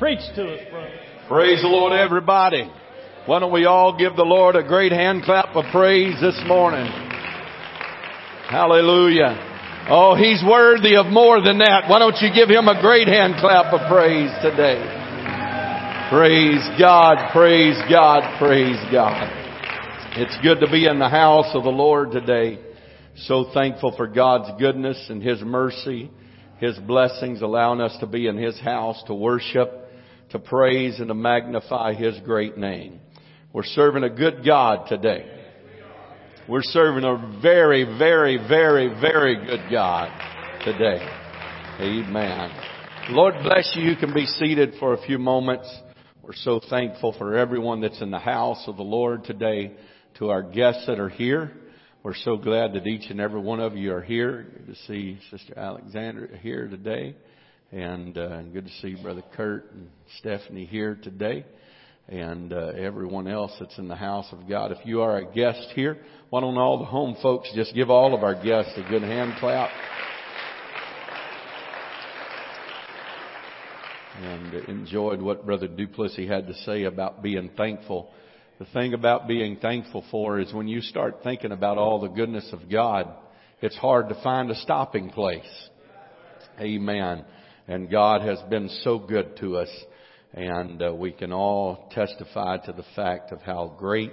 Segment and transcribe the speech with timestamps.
[0.00, 0.18] preach.
[0.34, 0.90] To us, brother.
[1.28, 2.64] Praise the Lord, everybody.
[3.26, 6.90] Why don't we all give the Lord a great hand clap of praise this morning?
[8.48, 9.36] Hallelujah.
[9.90, 11.84] Oh, He's worthy of more than that.
[11.86, 14.80] Why don't you give Him a great hand clap of praise today?
[16.10, 19.28] Praise God, praise God, praise God.
[20.16, 22.58] It's good to be in the house of the Lord today.
[23.16, 26.10] So thankful for God's goodness and His mercy,
[26.58, 29.79] His blessings allowing us to be in His house to worship,
[30.30, 33.00] to praise and to magnify His great name.
[33.52, 35.38] We're serving a good God today.
[36.48, 40.10] We're serving a very, very, very, very good God
[40.64, 40.98] today.
[41.80, 42.50] Amen.
[43.10, 43.82] Lord bless you.
[43.82, 45.72] You can be seated for a few moments.
[46.22, 49.72] We're so thankful for everyone that's in the house of the Lord today,
[50.18, 51.52] to our guests that are here.
[52.02, 54.46] We're so glad that each and every one of you are here.
[54.56, 57.14] Good to see Sister Alexandra here today.
[57.72, 61.44] And uh, good to see Brother Kurt and Stephanie here today
[62.08, 64.72] and uh, everyone else that's in the house of God.
[64.72, 65.98] If you are a guest here,
[66.30, 69.34] why don't all the home folks just give all of our guests a good hand
[69.38, 69.70] clap?
[74.20, 78.10] And enjoyed what Brother Duplessis had to say about being thankful.
[78.58, 82.52] The thing about being thankful for is when you start thinking about all the goodness
[82.52, 83.14] of God,
[83.62, 85.68] it's hard to find a stopping place.
[86.58, 87.24] Amen.
[87.70, 89.68] And God has been so good to us
[90.34, 94.10] and uh, we can all testify to the fact of how great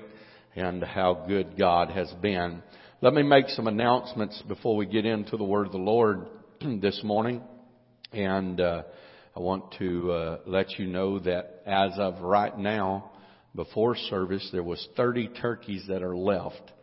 [0.55, 2.61] and how good God has been.
[3.01, 6.27] Let me make some announcements before we get into the word of the Lord
[6.61, 7.41] this morning.
[8.13, 8.83] And uh,
[9.35, 13.09] I want to uh, let you know that as of right now,
[13.55, 16.73] before service, there was 30 turkeys that are left.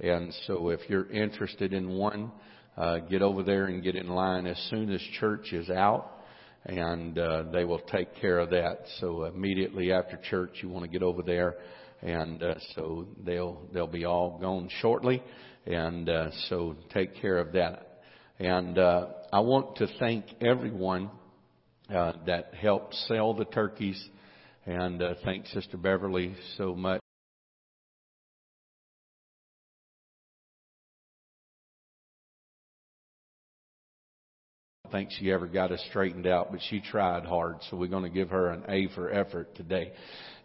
[0.00, 2.32] And so if you're interested in one,
[2.76, 6.14] uh, get over there and get in line as soon as church is out
[6.66, 8.80] and uh, they will take care of that.
[9.00, 11.56] So immediately after church, you want to get over there,
[12.02, 15.22] and uh, so they'll they'll be all gone shortly,
[15.64, 18.00] and uh, so take care of that.
[18.38, 21.10] And uh, I want to thank everyone
[21.88, 24.02] uh, that helped sell the turkeys,
[24.66, 27.05] and uh, thank Sister Beverly so much.
[34.96, 37.58] Think she ever got us straightened out, but she tried hard.
[37.68, 39.92] So we're going to give her an A for effort today,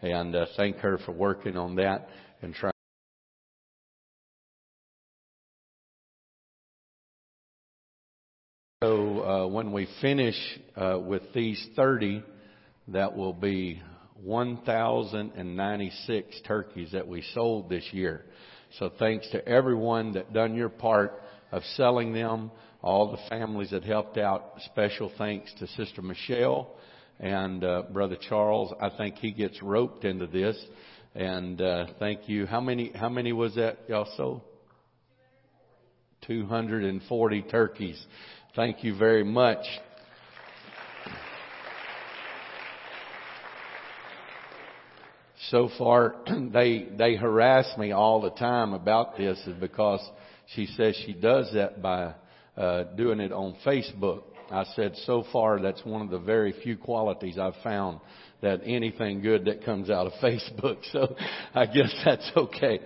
[0.01, 2.09] and uh, thank her for working on that
[2.41, 2.73] and trying.
[8.83, 10.35] So uh, when we finish
[10.75, 12.21] uh, with these 30,
[12.89, 13.81] that will be
[14.21, 18.25] 1,096 turkeys that we sold this year.
[18.79, 21.21] So thanks to everyone that done your part
[21.53, 22.51] of selling them
[22.81, 24.53] all the families that helped out.
[24.65, 26.75] Special thanks to Sister Michelle
[27.19, 28.73] and uh, Brother Charles.
[28.81, 30.57] I think he gets roped into this.
[31.13, 32.45] And uh, thank you.
[32.45, 32.91] How many?
[32.95, 34.41] How many was that y'all sold?
[36.25, 38.05] 240 turkeys.
[38.55, 39.65] Thank you very much.
[45.49, 46.15] So far,
[46.53, 50.01] they they harass me all the time about this, is because
[50.55, 52.13] she says she does that by
[52.57, 54.23] uh, doing it on Facebook.
[54.49, 58.01] I said, so far, that's one of the very few qualities I've found
[58.41, 60.77] that anything good that comes out of Facebook.
[60.91, 61.15] So
[61.53, 62.79] I guess that's okay.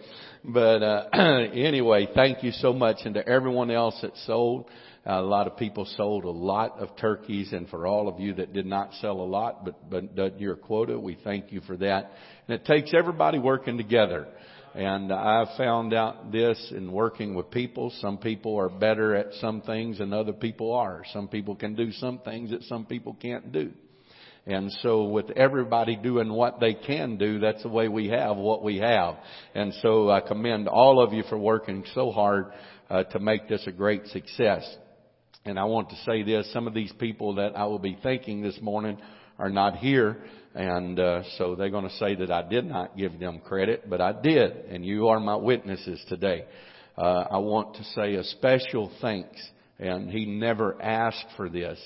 [0.44, 1.10] But uh,
[1.54, 4.70] anyway, thank you so much, and to everyone else that sold.
[5.08, 8.34] Uh, a lot of people sold a lot of turkeys, and for all of you
[8.34, 12.12] that did not sell a lot, but but your quota, we thank you for that.
[12.48, 14.28] And it takes everybody working together.
[14.76, 17.94] And I've found out this in working with people.
[18.02, 21.04] Some people are better at some things than other people are.
[21.14, 23.72] Some people can do some things that some people can't do.
[24.46, 28.64] And so with everybody doing what they can do, that's the way we have what
[28.64, 29.16] we have.
[29.54, 32.48] And so I commend all of you for working so hard
[32.90, 34.70] uh, to make this a great success.
[35.46, 38.42] And I want to say this, some of these people that I will be thanking
[38.42, 38.98] this morning
[39.38, 40.18] are not here.
[40.54, 44.00] And uh, so they're going to say that I did not give them credit, but
[44.00, 46.46] I did, and you are my witnesses today.
[46.98, 49.38] Uh, I want to say a special thanks,
[49.80, 51.78] and he never asked for this,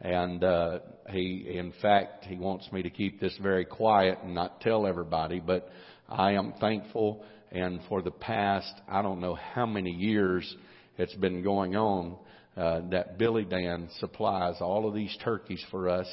[0.00, 0.78] and uh,
[1.10, 5.38] he, in fact, he wants me to keep this very quiet and not tell everybody,
[5.38, 5.68] but
[6.08, 7.22] I am thankful,
[7.52, 10.56] and for the past, I don't know how many years
[10.96, 12.16] it's been going on,
[12.56, 16.06] uh, that Billy Dan supplies all of these turkeys for us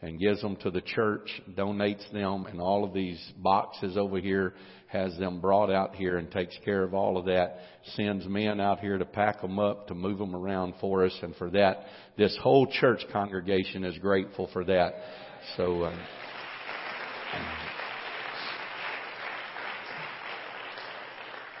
[0.00, 4.54] and gives them to the church, donates them, and all of these boxes over here
[4.86, 7.58] has them brought out here and takes care of all of that.
[7.96, 11.34] Sends men out here to pack them up, to move them around for us, and
[11.36, 11.84] for that,
[12.16, 14.94] this whole church congregation is grateful for that.
[15.56, 15.84] So.
[15.84, 15.98] Um,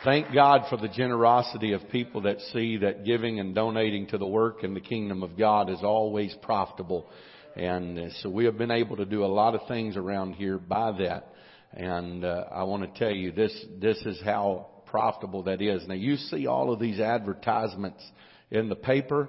[0.04, 4.26] Thank God for the generosity of people that see that giving and donating to the
[4.26, 7.10] work in the kingdom of God is always profitable.
[7.58, 10.58] And uh, so we have been able to do a lot of things around here
[10.58, 11.34] by that.
[11.72, 15.86] And uh, I want to tell you this this is how profitable that is.
[15.86, 18.02] Now you see all of these advertisements
[18.50, 19.28] in the paper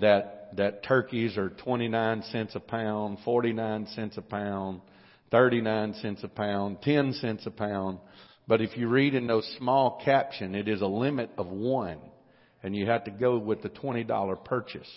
[0.00, 4.80] that that turkeys are 29 cents a pound, 49 cents a pound,
[5.30, 7.98] 39 cents a pound, 10 cents a pound.
[8.48, 11.98] But if you read in those small caption, it is a limit of one,
[12.64, 14.90] and you have to go with the twenty dollar purchase.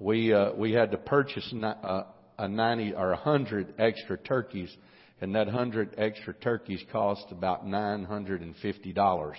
[0.00, 2.04] We uh, we had to purchase uh,
[2.38, 4.74] a ninety or a hundred extra turkeys,
[5.20, 9.36] and that hundred extra turkeys cost about nine hundred and fifty dollars.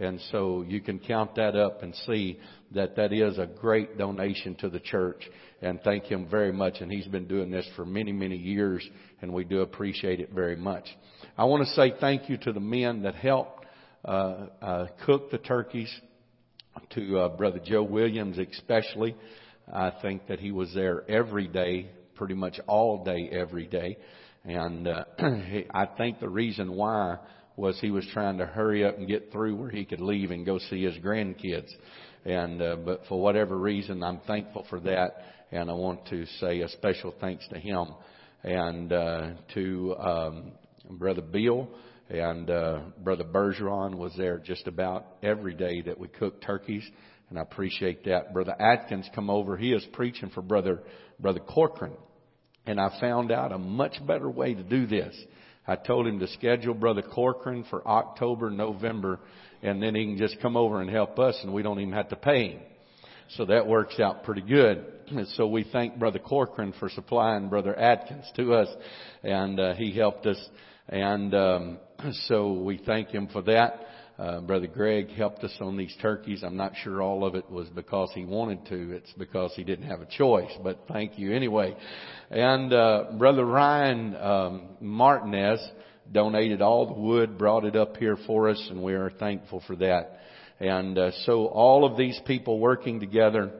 [0.00, 2.38] And so you can count that up and see
[2.72, 5.28] that that is a great donation to the church
[5.60, 6.74] and thank him very much.
[6.80, 8.88] And he's been doing this for many, many years
[9.20, 10.84] and we do appreciate it very much.
[11.36, 13.66] I want to say thank you to the men that helped
[14.04, 15.92] uh, uh, cook the turkeys,
[16.90, 19.16] to uh, Brother Joe Williams especially.
[19.72, 23.98] I think that he was there every day, pretty much all day, every day.
[24.44, 25.04] And uh,
[25.74, 27.16] I think the reason why
[27.56, 30.46] was he was trying to hurry up and get through where he could leave and
[30.46, 31.68] go see his grandkids.
[32.24, 35.10] And uh, but for whatever reason, I'm thankful for that,
[35.50, 37.94] and I want to say a special thanks to him
[38.42, 40.52] and uh, to um,
[40.90, 41.68] Brother Bill
[42.08, 46.88] and uh, Brother Bergeron was there just about every day that we cooked turkeys,
[47.28, 48.32] and I appreciate that.
[48.32, 50.80] Brother Atkins come over; he is preaching for Brother
[51.20, 51.96] Brother Corcoran,
[52.66, 55.14] and I found out a much better way to do this.
[55.66, 59.20] I told him to schedule Brother Corcoran for October, November,
[59.62, 62.08] and then he can just come over and help us, and we don't even have
[62.08, 62.60] to pay him.
[63.36, 64.82] So that works out pretty good.
[65.08, 68.68] And so we thank Brother Corcoran for supplying Brother Atkins to us,
[69.22, 70.38] and uh, he helped us
[70.88, 71.78] and um,
[72.26, 73.84] so we thank him for that.
[74.18, 76.42] Uh, Brother Greg helped us on these turkeys.
[76.42, 78.96] I'm not sure all of it was because he wanted to.
[78.96, 80.50] It's because he didn't have a choice.
[80.60, 81.76] But thank you anyway.
[82.28, 85.60] And uh, Brother Ryan um, Martinez
[86.10, 89.76] donated all the wood, brought it up here for us, and we are thankful for
[89.76, 90.18] that.
[90.58, 93.52] And uh, so all of these people working together,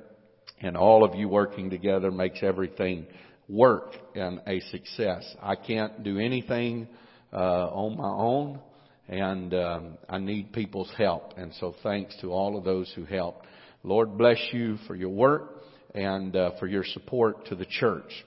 [0.61, 3.07] and all of you working together, makes everything
[3.49, 5.25] work and a success.
[5.41, 6.89] I can't do anything
[7.33, 8.61] uh, on my own,
[9.09, 11.35] and um, I need people's help.
[11.37, 13.47] And so, thanks to all of those who helped.
[13.83, 15.63] Lord bless you for your work
[15.95, 18.25] and uh, for your support to the church.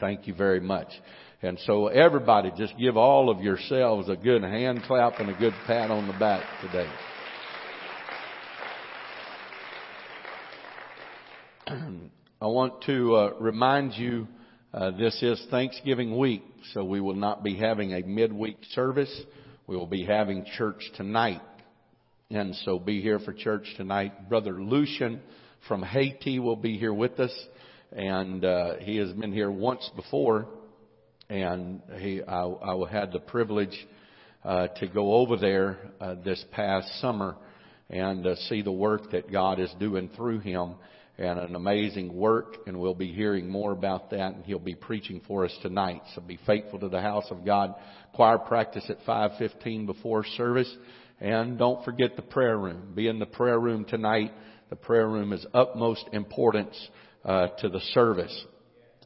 [0.00, 0.88] Thank you very much.
[1.42, 5.54] And so, everybody, just give all of yourselves a good hand clap and a good
[5.66, 6.90] pat on the back today.
[12.40, 14.26] I want to uh, remind you
[14.74, 19.22] uh, this is Thanksgiving week, so we will not be having a midweek service.
[19.66, 21.42] We will be having church tonight.
[22.30, 24.30] And so be here for church tonight.
[24.30, 25.20] Brother Lucian
[25.68, 27.32] from Haiti will be here with us.
[27.94, 30.46] And uh, he has been here once before.
[31.28, 33.76] And he, I, I had the privilege
[34.42, 37.36] uh, to go over there uh, this past summer
[37.90, 40.76] and uh, see the work that God is doing through him
[41.18, 45.20] and an amazing work, and we'll be hearing more about that, and he'll be preaching
[45.26, 46.02] for us tonight.
[46.14, 47.74] So be faithful to the house of God.
[48.14, 50.74] Choir practice at 5:15 before service,
[51.20, 52.92] and don't forget the prayer room.
[52.94, 54.32] Be in the prayer room tonight.
[54.70, 56.88] The prayer room is utmost importance
[57.24, 58.46] uh, to the service.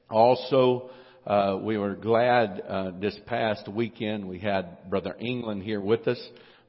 [0.09, 0.91] Also,
[1.27, 6.21] uh, we were glad uh, this past weekend we had Brother England here with us.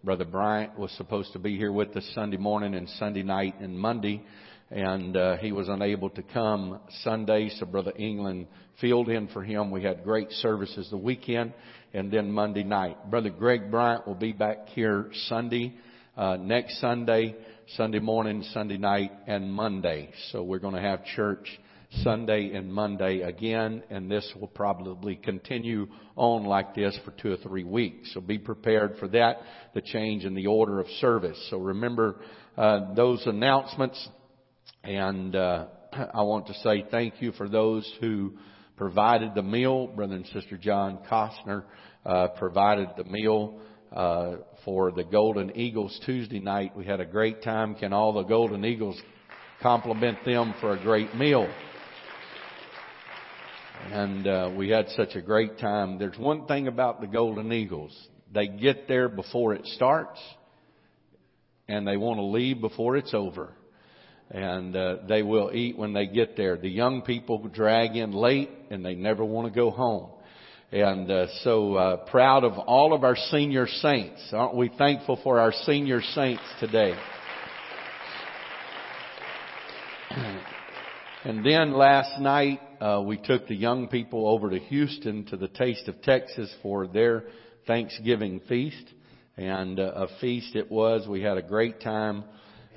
[0.03, 3.77] Brother Bryant was supposed to be here with us Sunday morning and Sunday night and
[3.77, 4.24] Monday
[4.69, 8.47] and uh, he was unable to come Sunday, so Brother England
[8.81, 9.71] filled in for him.
[9.71, 11.53] We had great services the weekend,
[11.93, 13.09] and then Monday night.
[13.09, 15.74] Brother Greg Bryant will be back here Sunday,
[16.17, 17.36] uh, next Sunday,
[17.75, 20.09] Sunday morning, Sunday night, and Monday.
[20.31, 21.47] So we're going to have church
[22.03, 27.38] Sunday and Monday again, and this will probably continue on like this for two or
[27.38, 28.13] three weeks.
[28.13, 29.38] So be prepared for that,
[29.74, 31.38] the change in the order of service.
[31.50, 32.19] So remember
[32.57, 34.07] uh, those announcements
[34.88, 38.38] and uh, I want to say thank you for those who
[38.77, 39.88] provided the meal.
[39.88, 41.63] Brother and Sister John Costner
[42.06, 43.60] uh, provided the meal
[43.91, 46.72] uh, for the Golden Eagles Tuesday night.
[46.74, 47.75] We had a great time.
[47.75, 48.98] Can all the Golden Eagles
[49.62, 51.50] compliment them for a great meal?
[53.91, 55.98] and uh, we had such a great time.
[56.00, 57.96] There's one thing about the Golden Eagles.
[58.34, 60.20] They get there before it starts
[61.67, 63.53] and they want to leave before it's over.
[64.29, 66.57] And uh, they will eat when they get there.
[66.57, 70.10] The young people drag in late and they never want to go home.
[70.72, 74.22] And uh, so uh, proud of all of our senior saints.
[74.34, 76.93] Aren't we thankful for our senior saints today?
[81.24, 85.50] And then last night, uh, we took the young people over to Houston to the
[85.50, 87.25] Taste of Texas for their
[87.65, 88.93] Thanksgiving feast.
[89.36, 91.05] And uh, a feast it was.
[91.05, 92.24] We had a great time.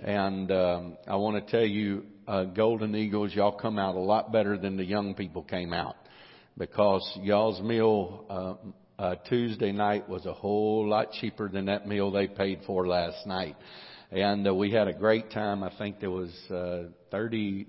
[0.03, 4.33] And um, I want to tell you, uh, Golden Eagles, y'all come out a lot
[4.33, 5.97] better than the young people came out.
[6.57, 12.11] Because y'all's meal uh, uh, Tuesday night was a whole lot cheaper than that meal
[12.11, 13.57] they paid for last night.
[14.11, 15.63] And uh, we had a great time.
[15.63, 17.67] I think there was uh, 30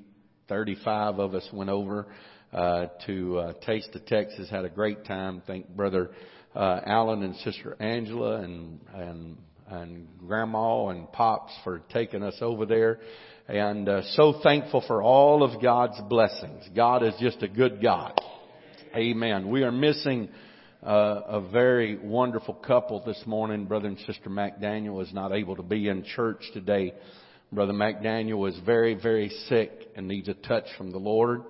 [0.48, 2.08] 35 of us went over
[2.52, 4.50] uh, to uh, Taste of Texas.
[4.50, 5.42] Had a great time.
[5.48, 6.12] Thank Brother
[6.54, 9.38] uh, Alan and Sister Angela and and
[9.72, 13.00] and Grandma and Pops for taking us over there.
[13.48, 16.64] And uh, so thankful for all of God's blessings.
[16.76, 18.20] God is just a good God.
[18.96, 19.50] Amen.
[19.50, 20.30] We are missing
[20.84, 23.66] uh, a very wonderful couple this morning.
[23.66, 26.94] Brother and Sister McDaniel is not able to be in church today.
[27.52, 31.44] Brother McDaniel is very, very sick and needs a touch from the Lord.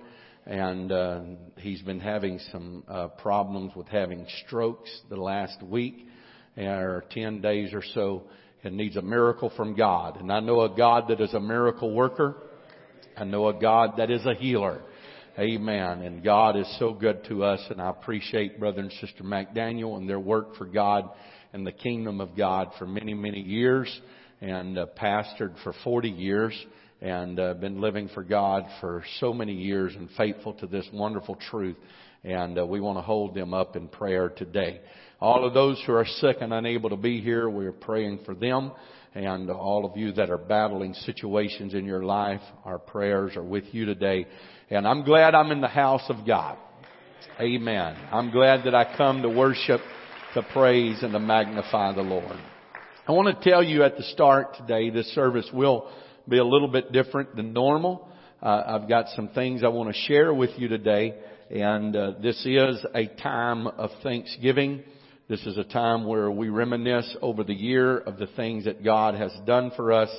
[0.46, 1.20] And uh,
[1.58, 6.08] he's been having some uh, problems with having strokes the last week
[6.56, 8.24] or 10 days or so
[8.64, 10.20] and needs a miracle from God.
[10.20, 12.36] And I know a God that is a miracle worker.
[13.16, 14.82] I know a God that is a healer.
[15.38, 16.02] Amen.
[16.02, 20.08] And God is so good to us and I appreciate Brother and Sister McDaniel and
[20.08, 21.08] their work for God
[21.52, 24.00] and the kingdom of God for many, many years
[24.40, 26.54] and uh, pastored for 40 years
[27.00, 31.36] and uh, been living for God for so many years and faithful to this wonderful
[31.50, 31.76] truth.
[32.24, 34.80] And uh, we want to hold them up in prayer today.
[35.22, 38.34] All of those who are sick and unable to be here, we are praying for
[38.34, 38.72] them.
[39.14, 43.62] And all of you that are battling situations in your life, our prayers are with
[43.70, 44.26] you today.
[44.68, 46.58] And I'm glad I'm in the house of God.
[47.40, 47.94] Amen.
[48.10, 49.80] I'm glad that I come to worship,
[50.34, 52.36] to praise, and to magnify the Lord.
[53.06, 55.88] I want to tell you at the start today, this service will
[56.28, 58.08] be a little bit different than normal.
[58.42, 61.14] Uh, I've got some things I want to share with you today,
[61.48, 64.82] and uh, this is a time of Thanksgiving.
[65.28, 69.14] This is a time where we reminisce over the year of the things that God
[69.14, 70.10] has done for us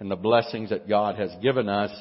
[0.00, 1.92] and the blessings that God has given us.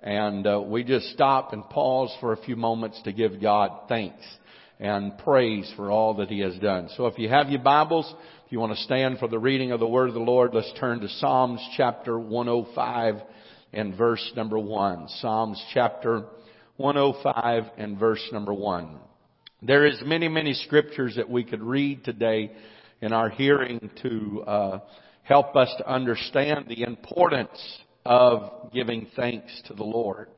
[0.00, 4.22] And uh, we just stop and pause for a few moments to give God thanks
[4.78, 6.88] and praise for all that He has done.
[6.96, 8.12] So if you have your Bibles,
[8.46, 10.72] if you want to stand for the reading of the Word of the Lord, let's
[10.78, 13.16] turn to Psalms chapter 105
[13.72, 15.08] and verse number 1.
[15.20, 16.26] Psalms chapter
[16.76, 19.00] 105 and verse number 1.
[19.66, 22.52] There is many, many scriptures that we could read today
[23.00, 24.78] in our hearing to uh,
[25.22, 30.28] help us to understand the importance of giving thanks to the Lord.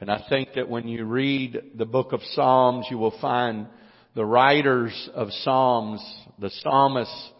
[0.00, 3.68] And I think that when you read the book of Psalms, you will find
[4.16, 6.04] the writers of Psalms,
[6.40, 7.30] the psalmists,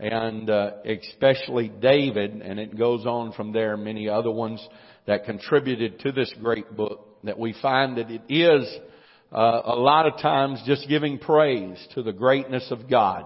[0.00, 4.60] and uh, especially David, and it goes on from there, many other ones
[5.06, 8.68] that contributed to this great book, that we find that it is
[9.32, 13.24] uh, a lot of times just giving praise to the greatness of God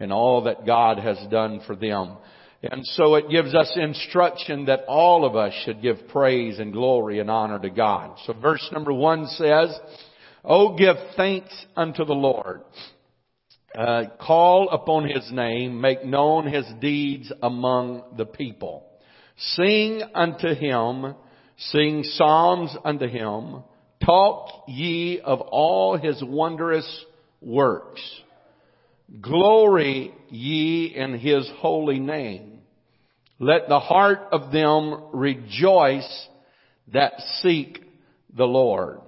[0.00, 2.16] and all that God has done for them.
[2.62, 7.18] And so it gives us instruction that all of us should give praise and glory
[7.18, 8.18] and honor to God.
[8.24, 9.76] So verse number one says,
[10.44, 12.62] Oh, give thanks unto the Lord
[13.76, 18.86] uh, call upon his name, make known his deeds among the people.
[19.36, 21.14] Sing unto him,
[21.56, 23.62] sing psalms unto him,
[24.04, 27.04] talk ye of all his wondrous
[27.40, 28.00] works.
[29.20, 32.60] Glory ye in his holy name.
[33.38, 36.28] Let the heart of them rejoice
[36.92, 37.82] that seek
[38.34, 39.00] the Lord.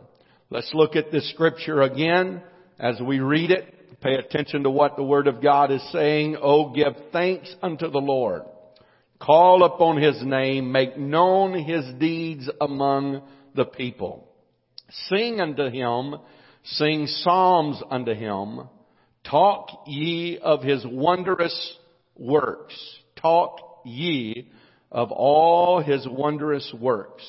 [0.50, 2.42] Let's look at this scripture again
[2.78, 4.00] as we read it.
[4.00, 6.36] Pay attention to what the Word of God is saying.
[6.40, 8.42] Oh, give thanks unto the Lord.
[9.18, 10.72] Call upon His name.
[10.72, 13.22] Make known His deeds among
[13.54, 14.28] the people.
[15.08, 16.16] Sing unto Him.
[16.64, 18.68] Sing psalms unto Him.
[19.28, 21.76] Talk ye of His wondrous
[22.16, 22.74] works.
[23.20, 24.50] Talk ye
[24.90, 27.24] of all His wondrous works.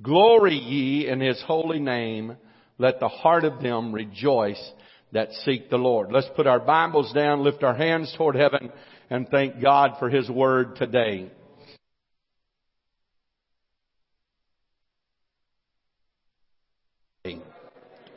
[0.00, 2.36] Glory ye in His holy name.
[2.78, 4.72] Let the heart of them rejoice
[5.12, 6.12] that seek the Lord.
[6.12, 8.70] Let's put our Bibles down, lift our hands toward heaven,
[9.10, 11.30] and thank God for His Word today.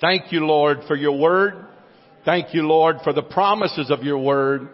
[0.03, 1.53] Thank you, Lord, for your word.
[2.25, 4.67] Thank you, Lord, for the promises of your word.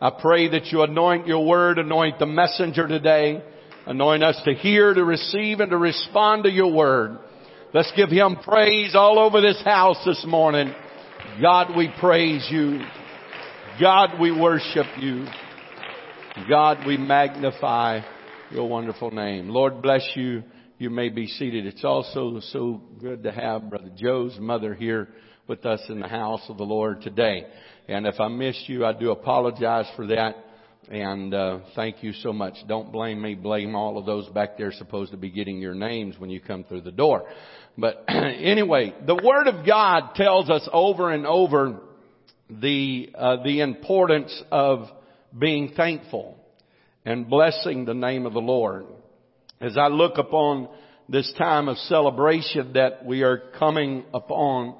[0.00, 3.44] I pray that you anoint your word, anoint the messenger today,
[3.86, 7.16] anoint us to hear, to receive, and to respond to your word.
[7.72, 10.74] Let's give him praise all over this house this morning.
[11.40, 12.80] God, we praise you.
[13.80, 15.26] God, we worship you.
[16.48, 18.00] God, we magnify
[18.50, 19.48] your wonderful name.
[19.48, 20.42] Lord bless you.
[20.82, 21.64] You may be seated.
[21.64, 25.10] It's also so good to have Brother Joe's mother here
[25.46, 27.46] with us in the house of the Lord today.
[27.86, 30.34] And if I missed you, I do apologize for that.
[30.90, 32.54] And uh, thank you so much.
[32.66, 33.36] Don't blame me.
[33.36, 36.64] Blame all of those back there supposed to be getting your names when you come
[36.64, 37.28] through the door.
[37.78, 41.78] But anyway, the Word of God tells us over and over
[42.50, 44.88] the uh, the importance of
[45.38, 46.36] being thankful
[47.04, 48.86] and blessing the name of the Lord.
[49.62, 50.68] As I look upon
[51.08, 54.74] this time of celebration that we are coming upon,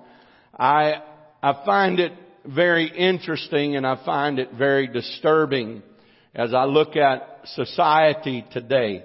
[0.59, 0.95] I,
[1.41, 2.11] I find it
[2.45, 5.85] very interesting and I find it very disturbing
[6.35, 9.05] as I look at society today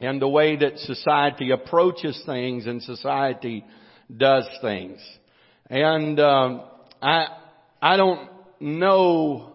[0.00, 3.64] and the way that society approaches things and society
[4.16, 4.98] does things.
[5.70, 6.62] And um,
[7.00, 7.26] I
[7.80, 9.52] I don't know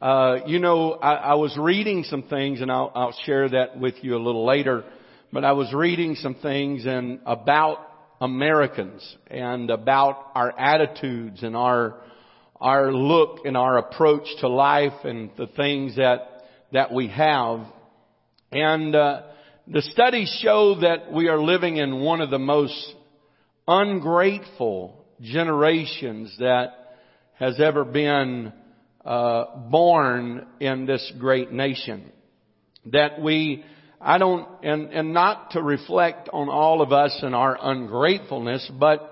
[0.00, 3.96] uh, you know, I, I, was reading some things, and I'll, I'll, share that with
[4.00, 4.84] you a little later.
[5.30, 7.86] But I was reading some things and about
[8.18, 12.00] Americans and about our attitudes and our
[12.58, 17.66] our look and our approach to life and the things that that we have.
[18.50, 19.22] And uh,
[19.68, 22.94] the studies show that we are living in one of the most
[23.68, 26.68] ungrateful generations that
[27.34, 28.54] has ever been
[29.04, 32.10] uh, born in this great nation.
[32.86, 33.64] That we,
[34.00, 39.10] I don't, and, and not to reflect on all of us and our ungratefulness, but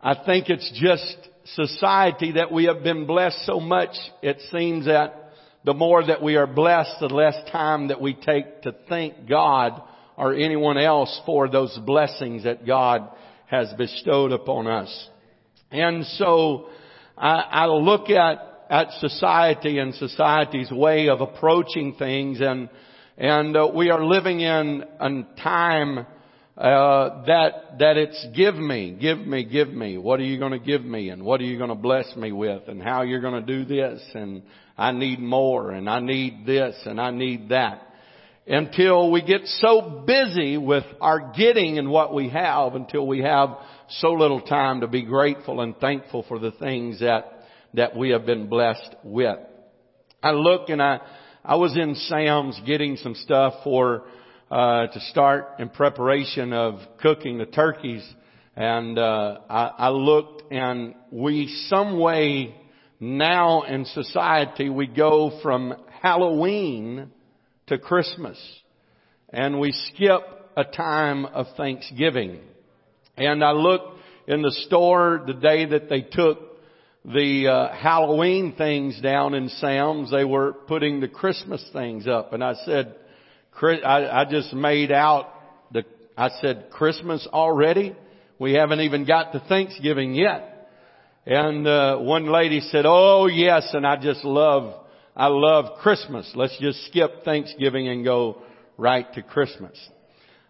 [0.00, 1.16] I think it's just
[1.54, 5.32] society that we have been blessed so much, it seems that
[5.64, 9.82] the more that we are blessed, the less time that we take to thank God
[10.16, 13.08] or anyone else for those blessings that God
[13.46, 15.08] has bestowed upon us.
[15.70, 16.68] And so
[17.16, 22.68] I, I look at at society and society's way of approaching things and
[23.18, 26.06] and uh, we are living in a time
[26.56, 29.96] uh, that that it's give me, give me, give me.
[29.96, 32.32] What are you going to give me, and what are you going to bless me
[32.32, 34.42] with, and how you're going to do this, and
[34.76, 37.82] I need more, and I need this, and I need that.
[38.46, 43.56] Until we get so busy with our getting and what we have, until we have
[43.88, 47.35] so little time to be grateful and thankful for the things that
[47.76, 49.38] that we have been blessed with.
[50.22, 51.00] I look and I,
[51.44, 54.04] I was in Sam's getting some stuff for,
[54.50, 58.02] uh, to start in preparation of cooking the turkeys.
[58.56, 62.56] And, uh, I, I looked and we some way
[62.98, 67.10] now in society we go from Halloween
[67.66, 68.38] to Christmas
[69.28, 70.22] and we skip
[70.56, 72.40] a time of Thanksgiving.
[73.18, 76.45] And I looked in the store the day that they took
[77.06, 80.10] the uh, Halloween things down in Sam's.
[80.10, 82.96] They were putting the Christmas things up, and I said,
[83.62, 85.32] I, I just made out
[85.72, 85.84] the.
[86.16, 87.94] I said, Christmas already?
[88.38, 90.68] We haven't even got to Thanksgiving yet.
[91.24, 94.74] And uh, one lady said, "Oh yes," and I just love,
[95.16, 96.30] I love Christmas.
[96.34, 98.42] Let's just skip Thanksgiving and go
[98.76, 99.76] right to Christmas.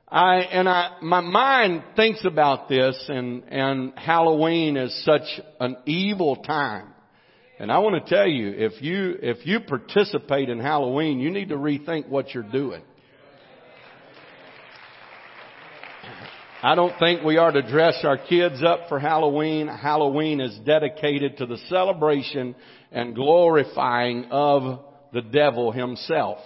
[0.09, 6.37] I, and I, my mind thinks about this and, and Halloween is such an evil
[6.37, 6.93] time.
[7.59, 11.49] And I want to tell you, if you, if you participate in Halloween, you need
[11.49, 12.83] to rethink what you're doing.
[16.63, 19.69] I don't think we are to dress our kids up for Halloween.
[19.69, 22.55] Halloween is dedicated to the celebration
[22.93, 24.81] and glorifying of
[25.13, 26.39] the devil himself.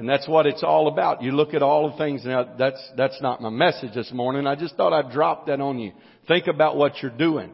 [0.00, 1.22] And that's what it's all about.
[1.22, 2.24] You look at all the things.
[2.24, 4.46] Now, that's, that's not my message this morning.
[4.46, 5.92] I just thought I'd drop that on you.
[6.26, 7.50] Think about what you're doing.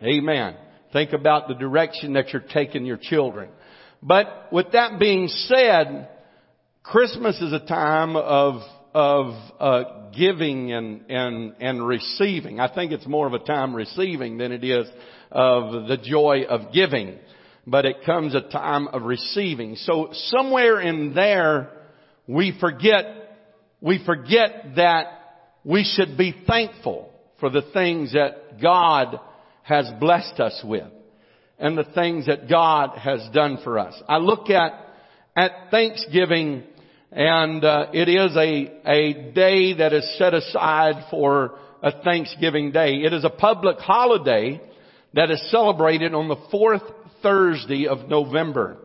[0.00, 0.54] Amen.
[0.92, 3.48] Think about the direction that you're taking your children.
[4.04, 6.08] But with that being said,
[6.84, 8.62] Christmas is a time of
[8.94, 12.60] of uh, giving and and and receiving.
[12.60, 14.86] I think it's more of a time receiving than it is
[15.32, 17.18] of the joy of giving
[17.70, 19.76] but it comes a time of receiving.
[19.76, 21.70] So somewhere in there,
[22.26, 23.38] we forget,
[23.80, 25.06] we forget that
[25.64, 29.20] we should be thankful for the things that God
[29.62, 30.90] has blessed us with
[31.60, 33.94] and the things that God has done for us.
[34.08, 34.72] I look at,
[35.36, 36.64] at Thanksgiving
[37.12, 43.02] and uh, it is a, a day that is set aside for a Thanksgiving Day.
[43.04, 44.60] It is a public holiday
[45.14, 46.82] that is celebrated on the fourth
[47.22, 48.78] Thursday of November.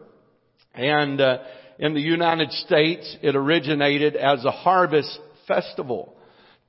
[0.74, 1.38] And uh,
[1.80, 6.16] in the United States, it originated as a harvest festival.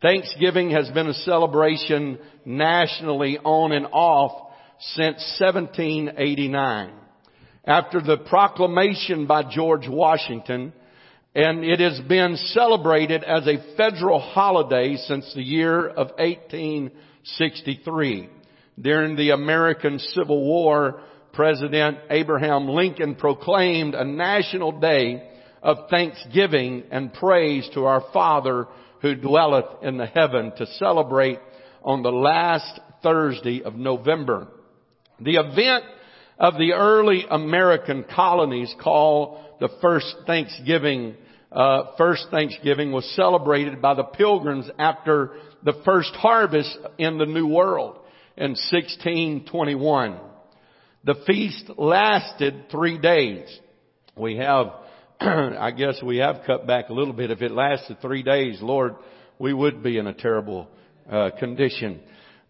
[0.02, 6.92] Thanksgiving has been a celebration nationally on and off since 1789.
[7.64, 10.72] After the proclamation by George Washington,
[11.34, 18.30] and it has been celebrated as a federal holiday since the year of 1863.
[18.80, 21.00] During the American Civil War,
[21.36, 25.22] President Abraham Lincoln proclaimed a national day
[25.62, 28.66] of thanksgiving and praise to our Father
[29.02, 31.38] who dwelleth in the heaven to celebrate
[31.84, 34.48] on the last Thursday of November.
[35.20, 35.84] The event
[36.38, 41.16] of the early American colonies called the first Thanksgiving,
[41.52, 47.46] uh, first Thanksgiving was celebrated by the pilgrims after the first harvest in the New
[47.46, 47.98] World
[48.38, 50.18] in 1621.
[51.06, 53.44] The feast lasted three days.
[54.16, 54.72] We have,
[55.20, 57.30] I guess we have cut back a little bit.
[57.30, 58.96] If it lasted three days, Lord,
[59.38, 60.66] we would be in a terrible
[61.08, 62.00] uh, condition.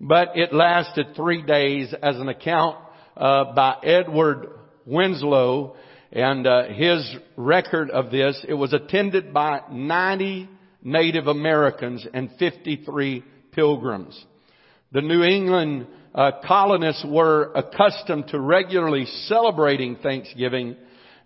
[0.01, 2.79] But it lasted three days as an account
[3.14, 4.49] uh, by Edward
[4.87, 5.77] Winslow
[6.11, 8.42] and uh, his record of this.
[8.49, 10.49] It was attended by 90
[10.83, 14.19] Native Americans and 53 pilgrims.
[14.92, 20.76] The New England uh, colonists were accustomed to regularly celebrating Thanksgiving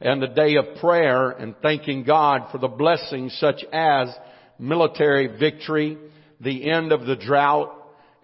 [0.00, 4.08] and the day of prayer and thanking God for the blessings such as
[4.58, 5.96] military victory,
[6.40, 7.72] the end of the drought,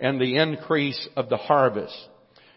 [0.01, 1.97] and the increase of the harvest.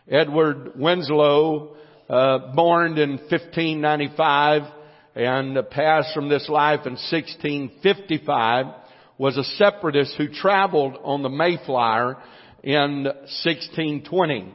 [0.10, 1.76] Edward Winslow,
[2.10, 4.64] uh, born in 1595
[5.14, 8.66] and passed from this life in 1655,
[9.20, 12.18] was a separatist who traveled on the Mayflower
[12.64, 14.54] in 1620.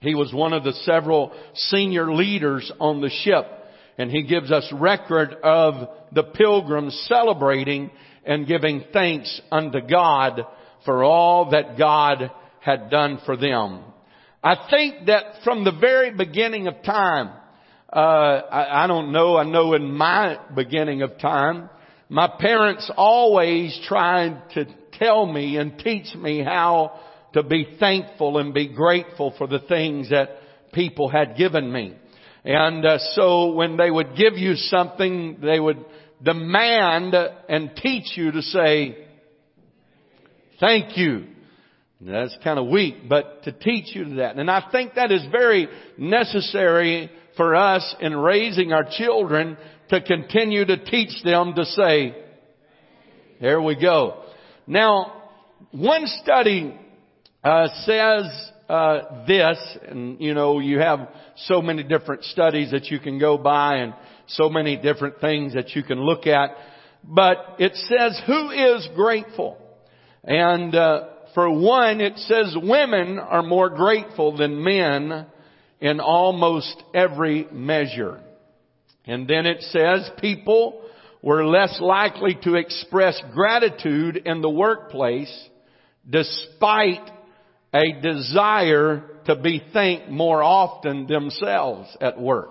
[0.00, 3.46] He was one of the several senior leaders on the ship
[3.96, 7.90] and he gives us record of the pilgrims celebrating
[8.24, 10.40] and giving thanks unto God
[10.84, 12.30] for all that God
[12.60, 13.82] had done for them.
[14.42, 17.30] I think that from the very beginning of time,
[17.92, 21.70] uh, I, I don't know, I know in my beginning of time,
[22.08, 24.66] my parents always tried to
[24.98, 26.98] tell me and teach me how
[27.34, 30.30] to be thankful and be grateful for the things that
[30.72, 31.94] people had given me.
[32.44, 35.84] And uh, so when they would give you something, they would
[36.22, 37.14] demand
[37.48, 39.06] and teach you to say,
[40.60, 41.26] thank you.
[42.00, 44.36] That's kind of weak, but to teach you that.
[44.36, 49.56] And I think that is very necessary for us in raising our children
[49.88, 52.14] to continue to teach them to say,
[53.40, 54.22] there we go.
[54.66, 55.22] Now,
[55.72, 56.78] one study
[57.44, 62.98] uh, says uh, this, and you know, you have so many different studies that you
[62.98, 63.94] can go by and
[64.28, 66.50] so many different things that you can look at.
[67.04, 69.58] But it says, who is grateful?
[70.24, 75.26] And uh, for one, it says women are more grateful than men
[75.80, 78.20] in almost every measure.
[79.06, 80.80] And then it says people
[81.20, 85.48] were less likely to express gratitude in the workplace
[86.08, 87.10] despite
[87.74, 92.50] a desire to be thanked more often themselves at work.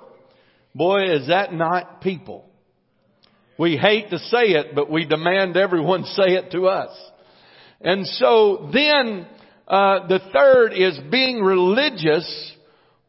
[0.75, 2.45] Boy, is that not people.
[3.57, 6.95] We hate to say it, but we demand everyone say it to us.
[7.79, 9.27] And so then,
[9.67, 12.53] uh, the third is being religious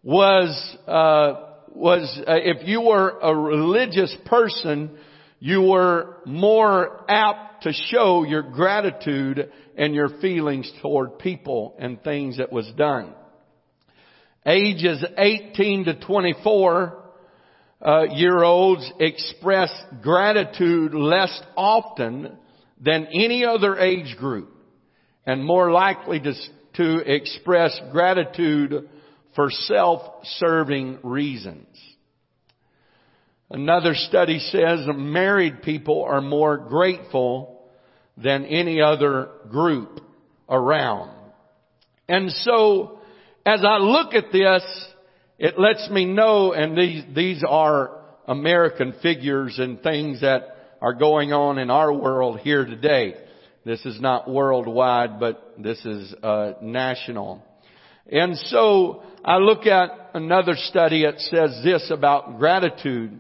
[0.03, 4.97] was, uh, was, uh, if you were a religious person,
[5.39, 12.39] you were more apt to show your gratitude and your feelings toward people and things
[12.39, 13.13] that was done.
[14.47, 17.03] Ages 18 to 24
[17.85, 19.71] uh, year olds express
[20.03, 22.37] gratitude less often
[22.81, 24.51] than any other age group
[25.27, 26.35] and more likely to,
[26.75, 28.89] to express gratitude
[29.35, 31.67] for self-serving reasons.
[33.51, 37.63] Another study says married people are more grateful
[38.17, 40.01] than any other group
[40.49, 41.11] around.
[42.09, 42.99] And so,
[43.47, 44.63] as I look at this,
[45.39, 51.33] it lets me know, and these, these are American figures and things that are going
[51.33, 53.15] on in our world here today.
[53.65, 57.43] This is not worldwide, but this is uh, national.
[58.11, 63.19] And so I look at another study that says this about gratitude.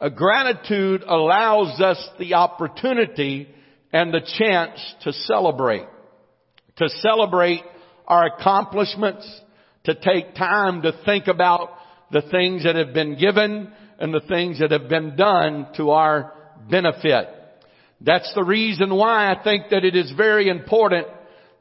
[0.00, 3.48] A gratitude allows us the opportunity
[3.92, 5.86] and the chance to celebrate.
[6.76, 7.62] to celebrate
[8.06, 9.28] our accomplishments,
[9.84, 11.68] to take time to think about
[12.10, 16.32] the things that have been given and the things that have been done to our
[16.70, 17.28] benefit.
[18.00, 21.06] That's the reason why I think that it is very important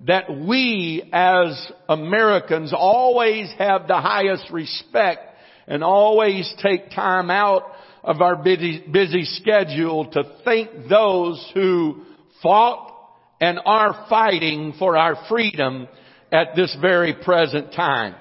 [0.08, 5.20] that we as Americans always have the highest respect
[5.68, 7.64] and always take time out
[8.04, 12.04] of our busy, busy schedule to thank those who
[12.42, 12.96] fought
[13.42, 15.88] and are fighting for our freedom
[16.32, 18.16] at this very present time.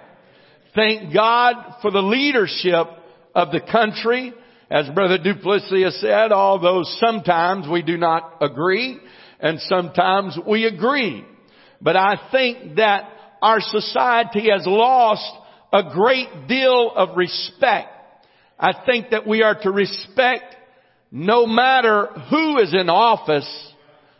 [0.74, 2.86] Thank God for the leadership
[3.34, 4.32] of the country.
[4.70, 9.00] As Brother Duplessis said, although sometimes we do not agree
[9.40, 11.24] and sometimes we agree.
[11.80, 13.10] But I think that
[13.40, 15.30] our society has lost
[15.72, 17.88] a great deal of respect.
[18.58, 20.56] I think that we are to respect
[21.10, 23.48] no matter who is in office,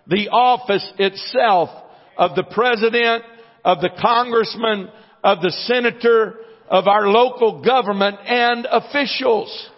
[0.07, 1.71] the office itself
[2.17, 3.25] of the president,
[3.65, 4.91] of the congressman,
[5.23, 6.37] of the senator,
[6.69, 9.71] of our local government and officials.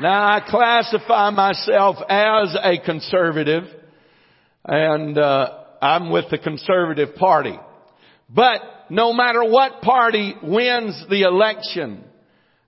[0.00, 3.64] Now I classify myself as a conservative
[4.64, 7.58] and uh, I'm with the conservative party.
[8.32, 12.04] But no matter what party wins the election,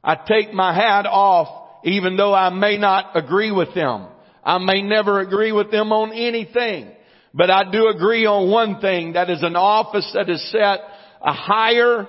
[0.03, 4.07] I take my hat off even though I may not agree with them.
[4.45, 6.91] I may never agree with them on anything.
[7.35, 10.81] But I do agree on one thing, that is an office that is set
[11.23, 12.07] a higher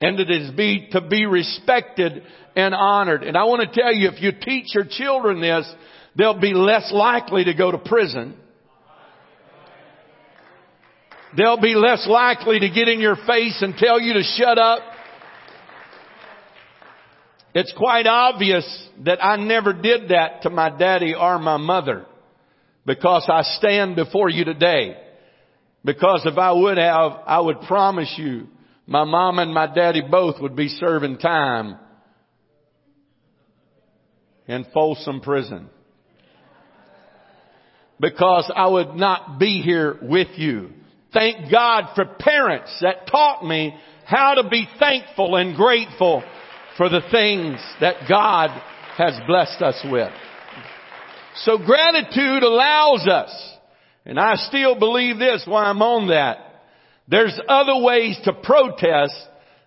[0.00, 2.22] and it is be, to be respected
[2.56, 3.22] and honored.
[3.22, 5.72] And I want to tell you, if you teach your children this,
[6.16, 8.36] they'll be less likely to go to prison.
[11.36, 14.80] They'll be less likely to get in your face and tell you to shut up.
[17.54, 18.64] It's quite obvious
[19.04, 22.06] that I never did that to my daddy or my mother
[22.86, 24.96] because I stand before you today.
[25.84, 28.46] Because if I would have, I would promise you
[28.86, 31.78] my mom and my daddy both would be serving time
[34.46, 35.68] in Folsom Prison.
[38.00, 40.70] Because I would not be here with you.
[41.12, 46.22] Thank God for parents that taught me how to be thankful and grateful
[46.76, 48.50] for the things that God
[48.96, 50.12] has blessed us with.
[51.36, 53.58] So gratitude allows us,
[54.04, 56.38] and I still believe this while I'm on that,
[57.08, 59.14] there's other ways to protest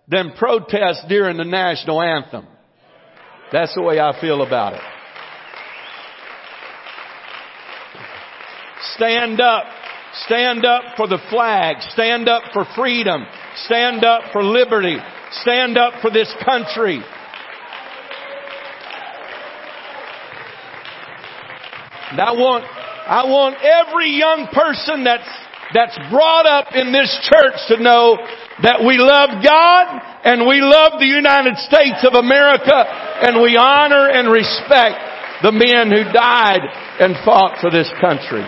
[0.07, 2.47] than protest during the national anthem.
[3.51, 4.81] That's the way I feel about it.
[8.95, 9.65] Stand up.
[10.23, 11.77] Stand up for the flag.
[11.91, 13.25] Stand up for freedom.
[13.65, 14.97] Stand up for liberty.
[15.41, 17.01] Stand up for this country.
[22.11, 25.27] And I want, I want every young person that's,
[25.73, 28.15] that's brought up in this church to know
[28.63, 29.85] that we love God
[30.23, 34.95] and we love the United States of America and we honor and respect
[35.43, 36.63] the men who died
[37.03, 38.45] and fought for this country.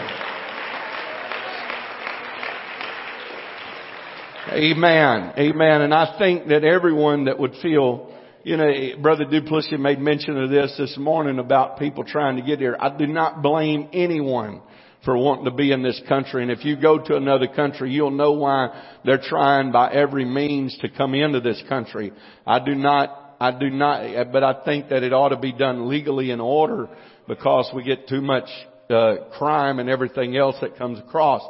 [4.58, 5.34] Amen.
[5.38, 5.82] Amen.
[5.82, 8.12] And I think that everyone that would feel
[8.44, 12.58] you know, Brother Duplessis made mention of this this morning about people trying to get
[12.58, 12.76] here.
[12.80, 14.62] I do not blame anyone
[15.06, 16.42] for wanting to be in this country.
[16.42, 20.76] And if you go to another country, you'll know why they're trying by every means
[20.80, 22.12] to come into this country.
[22.46, 25.88] I do not, I do not, but I think that it ought to be done
[25.88, 26.90] legally in order
[27.28, 28.50] because we get too much
[28.90, 31.44] uh, crime and everything else that comes across.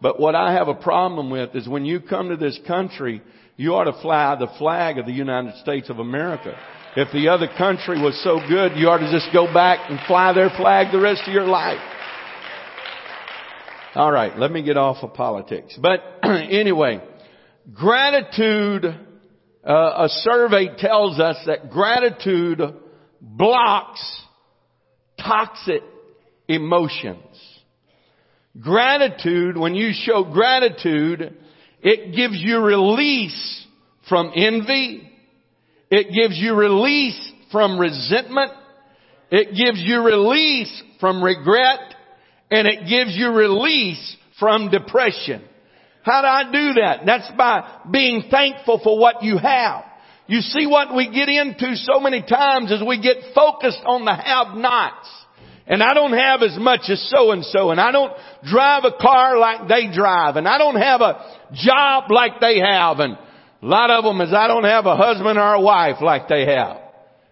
[0.00, 3.22] But what I have a problem with is when you come to this country,
[3.56, 6.56] you ought to fly the flag of the United States of America.
[6.96, 10.32] If the other country was so good, you ought to just go back and fly
[10.32, 11.80] their flag the rest of your life.
[13.94, 15.78] All right, let me get off of politics.
[15.80, 17.00] But anyway,
[17.72, 22.60] gratitude, uh, a survey tells us that gratitude
[23.20, 24.22] blocks
[25.18, 25.82] toxic
[26.48, 27.33] emotions.
[28.60, 31.36] Gratitude, when you show gratitude,
[31.82, 33.66] it gives you release
[34.08, 35.10] from envy.
[35.90, 38.52] It gives you release from resentment.
[39.30, 41.80] It gives you release from regret.
[42.50, 45.42] And it gives you release from depression.
[46.02, 47.06] How do I do that?
[47.06, 49.84] That's by being thankful for what you have.
[50.26, 54.14] You see what we get into so many times is we get focused on the
[54.14, 55.08] have-nots.
[55.66, 58.12] And I don't have as much as so and so, and I don't
[58.44, 63.00] drive a car like they drive, and I don't have a job like they have,
[63.00, 66.28] and a lot of them is I don't have a husband or a wife like
[66.28, 66.76] they have.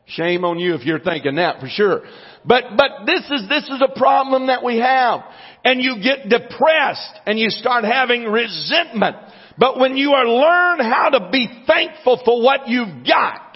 [0.07, 2.03] Shame on you if you're thinking that for sure.
[2.45, 5.21] But, but this is, this is a problem that we have.
[5.64, 9.16] And you get depressed and you start having resentment.
[9.59, 13.52] But when you are learn how to be thankful for what you've got,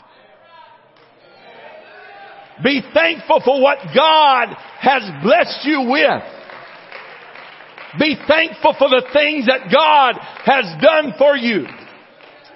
[2.63, 6.23] be thankful for what God has blessed you with.
[7.99, 10.15] Be thankful for the things that God
[10.45, 11.67] has done for you.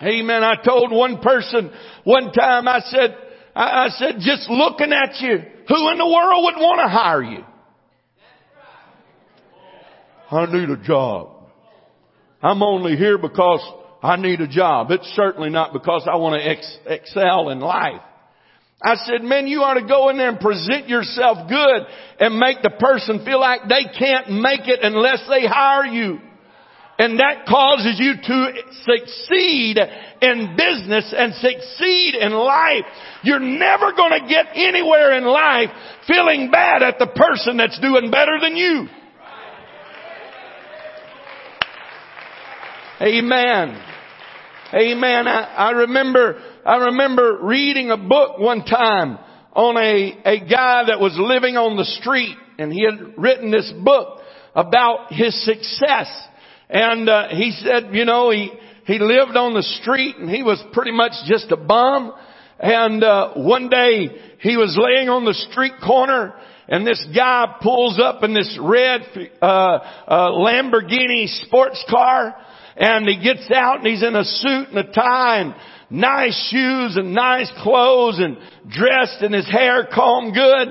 [0.02, 0.42] Amen.
[0.42, 1.70] I told one person
[2.04, 3.16] one time, I said,
[3.54, 7.44] I said, just looking at you, who in the world would want to hire you?
[10.30, 11.28] I need a job.
[12.42, 13.60] I'm only here because
[14.02, 14.90] I need a job.
[14.90, 18.00] It's certainly not because I want to ex- excel in life.
[18.82, 21.86] I said, man, you ought to go in there and present yourself good
[22.18, 26.18] and make the person feel like they can't make it unless they hire you.
[26.98, 28.52] And that causes you to
[28.84, 29.78] succeed
[30.20, 32.84] in business and succeed in life.
[33.22, 35.70] You're never going to get anywhere in life
[36.06, 38.86] feeling bad at the person that's doing better than you.
[43.00, 43.82] Amen.
[44.74, 45.26] Amen.
[45.26, 49.18] I, I remember, I remember reading a book one time
[49.54, 53.72] on a, a guy that was living on the street and he had written this
[53.82, 54.20] book
[54.54, 56.08] about his success.
[56.68, 58.52] And, uh, he said, you know, he,
[58.84, 62.12] he lived on the street and he was pretty much just a bum.
[62.58, 64.08] And, uh, one day
[64.40, 66.34] he was laying on the street corner
[66.68, 69.00] and this guy pulls up in this red,
[69.40, 72.36] uh, uh, Lamborghini sports car
[72.76, 75.54] and he gets out and he's in a suit and a tie and
[75.90, 78.36] nice shoes and nice clothes and
[78.70, 80.68] dressed and his hair combed good.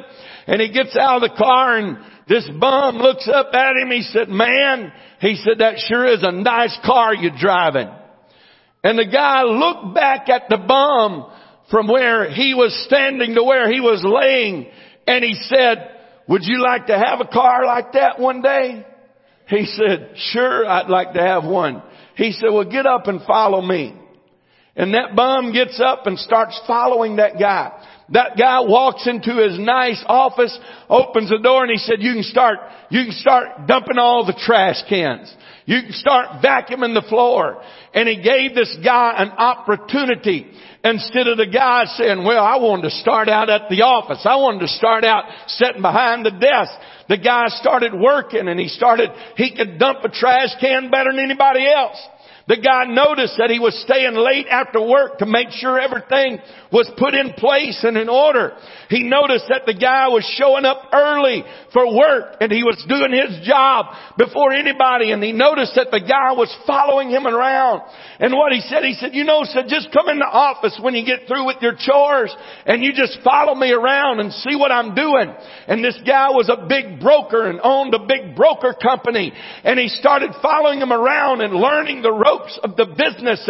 [0.47, 3.91] And he gets out of the car and this bum looks up at him.
[3.91, 7.89] He said, man, he said, that sure is a nice car you're driving.
[8.83, 11.31] And the guy looked back at the bum
[11.69, 14.67] from where he was standing to where he was laying
[15.05, 15.95] and he said,
[16.27, 18.85] would you like to have a car like that one day?
[19.47, 21.81] He said, sure, I'd like to have one.
[22.15, 23.98] He said, well, get up and follow me.
[24.79, 27.85] And that bum gets up and starts following that guy.
[28.11, 30.57] That guy walks into his nice office,
[30.89, 34.39] opens the door and he said, you can start, you can start dumping all the
[34.45, 35.35] trash cans.
[35.65, 37.61] You can start vacuuming the floor.
[37.93, 40.49] And he gave this guy an opportunity
[40.81, 44.21] instead of the guy saying, well, I wanted to start out at the office.
[44.23, 46.71] I wanted to start out sitting behind the desk.
[47.09, 51.19] The guy started working and he started, he could dump a trash can better than
[51.19, 51.99] anybody else.
[52.49, 56.41] The guy noticed that he was staying late after work to make sure everything
[56.73, 58.57] was put in place and in order.
[58.89, 63.13] He noticed that the guy was showing up early for work and he was doing
[63.13, 67.85] his job before anybody and he noticed that the guy was following him around.
[68.17, 70.97] And what he said, he said, you know, said just come in the office when
[70.97, 72.33] you get through with your chores
[72.65, 75.37] and you just follow me around and see what I'm doing.
[75.69, 79.85] And this guy was a big broker and owned a big broker company and he
[80.01, 83.47] started following him around and learning the ropes of the business.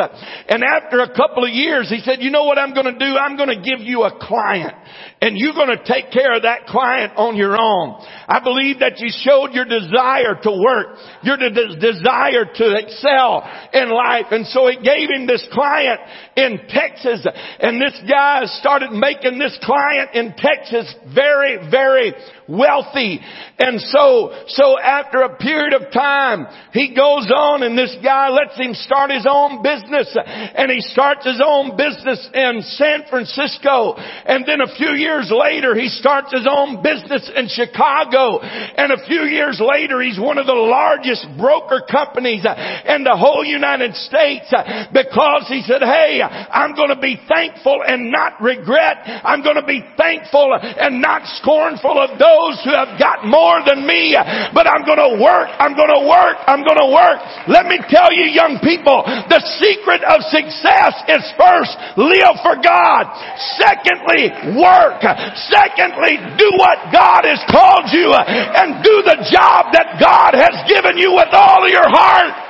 [0.47, 3.17] And after a couple of years, he said, you know what I'm going to do?
[3.17, 4.75] I'm going to give you a client
[5.21, 7.99] and you're going to take care of that client on your own.
[8.27, 13.43] I believe that you showed your desire to work, your de- desire to excel
[13.73, 14.31] in life.
[14.31, 15.99] And so it gave him this client
[16.37, 17.27] in Texas
[17.59, 22.13] and this guy started making this client in Texas very, very
[22.47, 23.19] wealthy.
[23.59, 28.57] And so, so after a period of time, he goes on and this guy lets
[28.57, 33.95] him start his own business and he starts his own business in San Francisco.
[33.97, 38.39] And then a few years later, he starts his own business in Chicago.
[38.39, 43.43] And a few years later, he's one of the largest broker companies in the whole
[43.43, 44.47] United States
[44.93, 49.01] because he said, Hey, I'm going to be thankful and not regret.
[49.05, 53.85] I'm going to be thankful and not scornful of those who have got more than
[53.85, 54.13] me,
[54.53, 57.19] but I'm going to work, I'm going to work, I'm going to work.
[57.49, 63.09] Let me tell you young people, the secret of success is first, live for God.
[63.57, 64.98] Secondly, work.
[64.99, 70.97] Secondly, do what God has called you and do the job that God has given
[70.97, 72.49] you with all of your heart.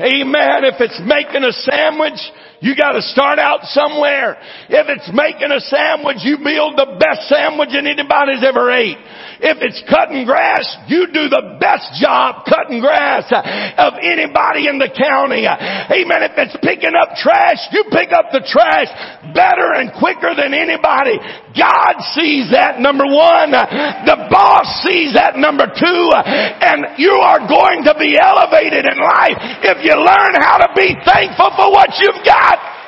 [0.00, 0.64] Amen.
[0.64, 2.18] If it's making a sandwich,
[2.62, 4.38] you gotta start out somewhere.
[4.70, 9.02] If it's making a sandwich, you build the best sandwich anybody's ever ate.
[9.42, 14.86] If it's cutting grass, you do the best job cutting grass of anybody in the
[14.86, 15.42] county.
[15.42, 16.22] Amen.
[16.22, 18.86] If it's picking up trash, you pick up the trash
[19.34, 21.18] better and quicker than anybody.
[21.58, 23.50] God sees that number one.
[23.50, 26.02] The boss sees that number two.
[26.14, 30.94] And you are going to be elevated in life if you learn how to be
[31.02, 32.51] thankful for what you've got.
[32.56, 32.82] God.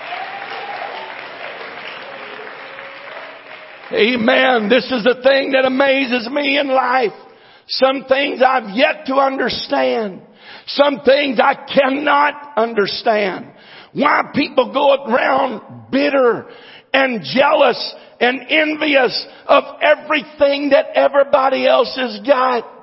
[3.92, 4.68] Amen.
[4.68, 7.12] This is the thing that amazes me in life.
[7.68, 10.22] Some things I've yet to understand.
[10.66, 13.52] Some things I cannot understand.
[13.92, 16.46] Why people go around bitter
[16.92, 22.73] and jealous and envious of everything that everybody else has got.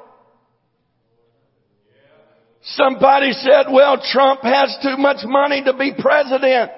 [2.63, 6.71] Somebody said, well, Trump has too much money to be president.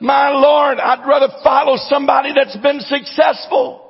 [0.00, 3.84] My Lord, I'd rather follow somebody that's been successful.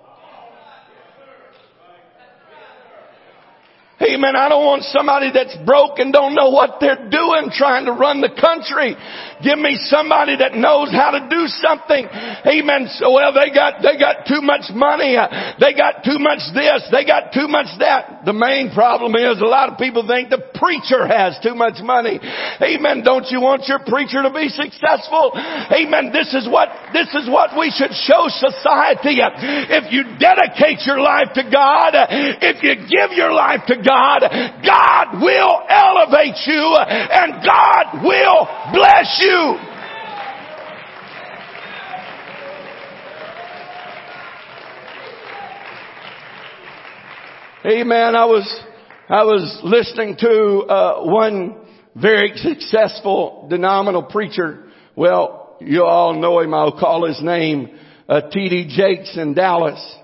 [4.03, 4.35] Amen.
[4.37, 8.21] I don't want somebody that's broke and don't know what they're doing trying to run
[8.21, 8.97] the country.
[9.45, 12.09] Give me somebody that knows how to do something.
[12.49, 12.89] Amen.
[12.97, 15.21] So, well, they got, they got too much money.
[15.61, 16.89] They got too much this.
[16.89, 18.25] They got too much that.
[18.25, 22.17] The main problem is a lot of people think the preacher has too much money.
[22.17, 23.05] Amen.
[23.05, 25.37] Don't you want your preacher to be successful?
[25.37, 26.09] Amen.
[26.09, 29.21] This is what, this is what we should show society.
[29.21, 31.93] If you dedicate your life to God,
[32.41, 34.25] if you give your life to God,
[34.65, 39.34] God will elevate you and God will bless you.
[47.67, 48.15] Amen.
[48.15, 48.61] I was,
[49.09, 51.57] I was listening to, uh, one
[51.97, 54.67] very successful denominational preacher.
[54.95, 56.55] Well, you all know him.
[56.55, 57.79] I'll call his name,
[58.09, 58.77] uh, T.D.
[58.77, 59.97] Jakes in Dallas.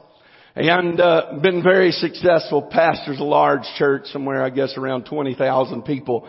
[0.57, 6.27] And, uh, been very successful, pastors a large church somewhere, I guess around 20,000 people.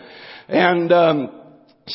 [0.48, 1.41] And, um,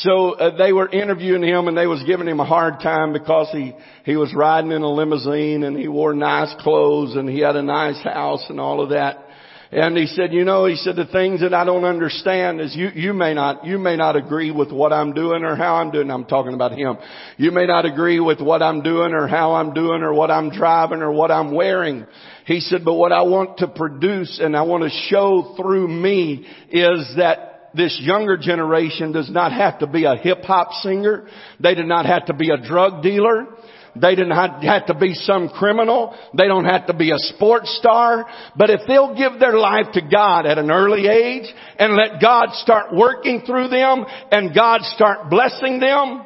[0.02, 3.48] so uh, they were interviewing him and they was giving him a hard time because
[3.52, 3.74] he
[4.04, 7.62] he was riding in a limousine and he wore nice clothes and he had a
[7.62, 9.24] nice house and all of that.
[9.70, 12.88] And he said, you know, he said the things that I don't understand is you
[12.94, 16.10] you may not you may not agree with what I'm doing or how I'm doing.
[16.10, 16.96] I'm talking about him.
[17.36, 20.50] You may not agree with what I'm doing or how I'm doing or what I'm
[20.50, 22.06] driving or what I'm wearing.
[22.46, 26.46] He said, but what I want to produce and I want to show through me
[26.70, 31.26] is that this younger generation does not have to be a hip hop singer.
[31.60, 33.46] They do not have to be a drug dealer.
[33.96, 36.14] They do not have to be some criminal.
[36.36, 38.26] They don't have to be a sports star.
[38.56, 42.50] But if they'll give their life to God at an early age and let God
[42.52, 46.24] start working through them and God start blessing them.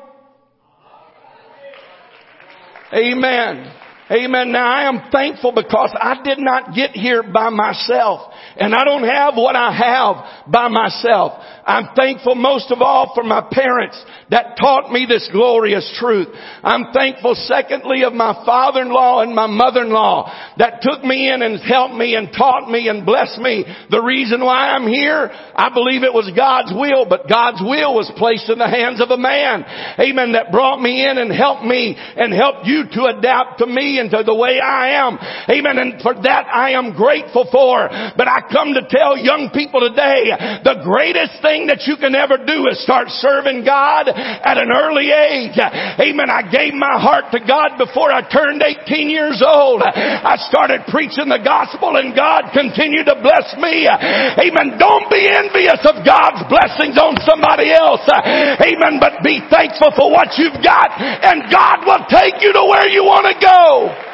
[2.95, 3.82] Amen.
[4.11, 4.53] Amen.
[4.53, 8.33] Now I am thankful because I did not get here by myself.
[8.57, 11.33] And I don't have what I have by myself.
[11.65, 16.29] I'm thankful most of all for my parents that taught me this glorious truth.
[16.65, 21.95] I'm thankful secondly of my father-in-law and my mother-in-law that took me in and helped
[21.95, 23.65] me and taught me and blessed me.
[23.91, 28.11] The reason why I'm here, I believe it was God's will, but God's will was
[28.17, 29.63] placed in the hands of a man.
[30.01, 30.33] Amen.
[30.33, 34.11] That brought me in and helped me and helped you to adapt to me and
[34.11, 35.19] to the way I am.
[35.47, 35.79] Amen.
[35.79, 37.87] And for that I am grateful for.
[38.17, 40.35] But I come to tell young people today,
[40.65, 45.13] the greatest thing that you can ever do is start serving God at an early
[45.13, 45.57] age.
[45.61, 46.33] Amen.
[46.33, 49.85] I gave my heart to God before I turned 18 years old.
[49.85, 53.85] I started preaching the gospel and God continued to bless me.
[53.85, 54.81] Amen.
[54.81, 58.05] Don't be envious of God's blessings on somebody else.
[58.09, 58.97] Amen.
[58.97, 63.05] But be thankful for what you've got and God will take you to where you
[63.05, 64.12] want to go.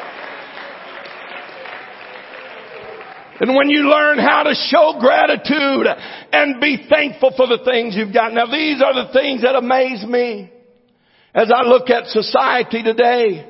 [3.39, 5.87] And when you learn how to show gratitude
[6.33, 8.33] and be thankful for the things you've got.
[8.33, 10.51] Now these are the things that amaze me
[11.33, 13.47] as I look at society today.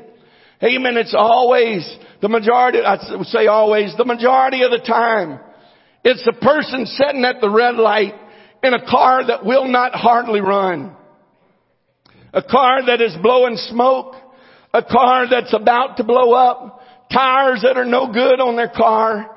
[0.62, 0.98] Amen.
[0.98, 1.90] It's always
[2.22, 5.40] the majority, I say always, the majority of the time,
[6.04, 8.14] it's the person sitting at the red light
[8.62, 10.96] in a car that will not hardly run.
[12.32, 14.16] A car that is blowing smoke.
[14.72, 16.82] A car that's about to blow up.
[17.12, 19.36] Tires that are no good on their car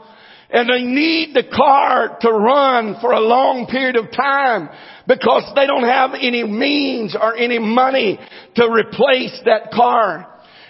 [0.52, 4.68] and they need the car to run for a long period of time
[5.08, 8.18] because they don't have any means or any money
[8.56, 10.28] to replace that car.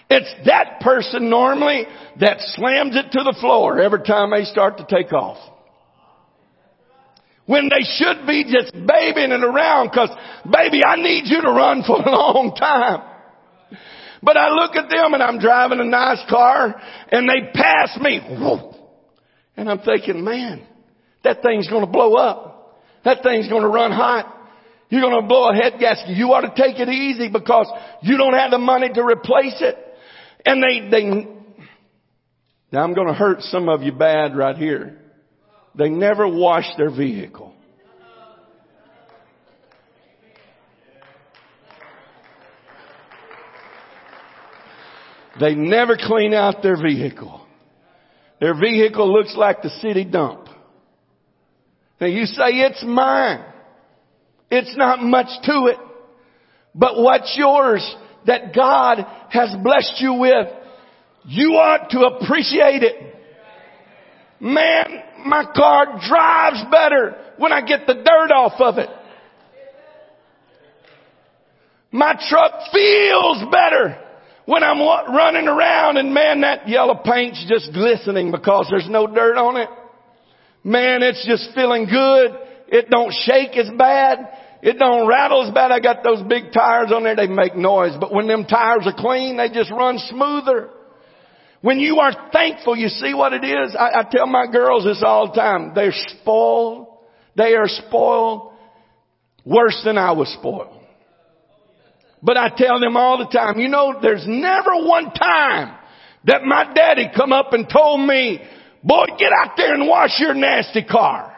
[0.08, 1.86] It's that person normally
[2.20, 5.38] that slams it to the floor every time they start to take off.
[7.46, 10.10] When they should be just babying it around because
[10.44, 13.08] baby, I need you to run for a long time.
[14.22, 16.80] But I look at them and I'm driving a nice car
[17.10, 18.20] and they pass me.
[19.62, 20.66] And I'm thinking, man,
[21.22, 22.82] that thing's going to blow up.
[23.04, 24.50] That thing's going to run hot.
[24.88, 26.16] You're going to blow a head gasket.
[26.16, 29.76] You ought to take it easy because you don't have the money to replace it.
[30.44, 31.04] And they, they,
[32.72, 34.98] now I'm going to hurt some of you bad right here.
[35.78, 37.54] They never wash their vehicle.
[45.38, 47.41] They never clean out their vehicle.
[48.42, 50.48] Their vehicle looks like the city dump.
[52.00, 53.44] Now you say it's mine.
[54.50, 55.76] It's not much to it.
[56.74, 57.88] But what's yours
[58.26, 60.48] that God has blessed you with,
[61.24, 63.14] you ought to appreciate it.
[64.40, 64.86] Man,
[65.24, 68.88] my car drives better when I get the dirt off of it.
[71.92, 74.01] My truck feels better
[74.46, 74.80] when I'm
[75.14, 79.68] running around and man, that yellow paint's just glistening because there's no dirt on it.
[80.64, 82.38] Man, it's just feeling good.
[82.68, 84.18] It don't shake as bad.
[84.62, 85.72] It don't rattle as bad.
[85.72, 87.16] I got those big tires on there.
[87.16, 87.92] They make noise.
[87.98, 90.70] But when them tires are clean, they just run smoother.
[91.60, 93.76] When you are thankful, you see what it is?
[93.78, 95.72] I, I tell my girls this all the time.
[95.74, 96.88] They're spoiled.
[97.36, 98.52] They are spoiled
[99.44, 100.81] worse than I was spoiled.
[102.22, 105.76] But I tell them all the time, you know, there's never one time
[106.24, 108.40] that my daddy come up and told me,
[108.84, 111.36] boy, get out there and wash your nasty car.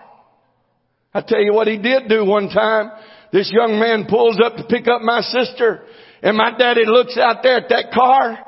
[1.14, 2.91] I tell you what he did do one time.
[3.32, 5.85] This young man pulls up to pick up my sister
[6.22, 8.39] and my daddy looks out there at that car.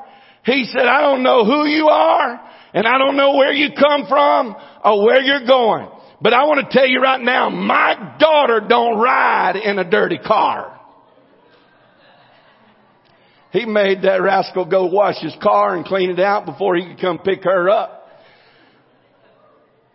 [0.45, 2.39] He said, I don't know who you are
[2.73, 5.89] and I don't know where you come from or where you're going.
[6.21, 10.19] But I want to tell you right now, my daughter don't ride in a dirty
[10.19, 10.76] car.
[13.51, 16.99] He made that rascal go wash his car and clean it out before he could
[16.99, 17.97] come pick her up.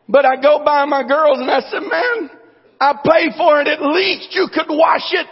[0.09, 2.31] But I go by my girls and I said, man,
[2.81, 3.69] I pay for it.
[3.69, 5.27] At least you could wash it.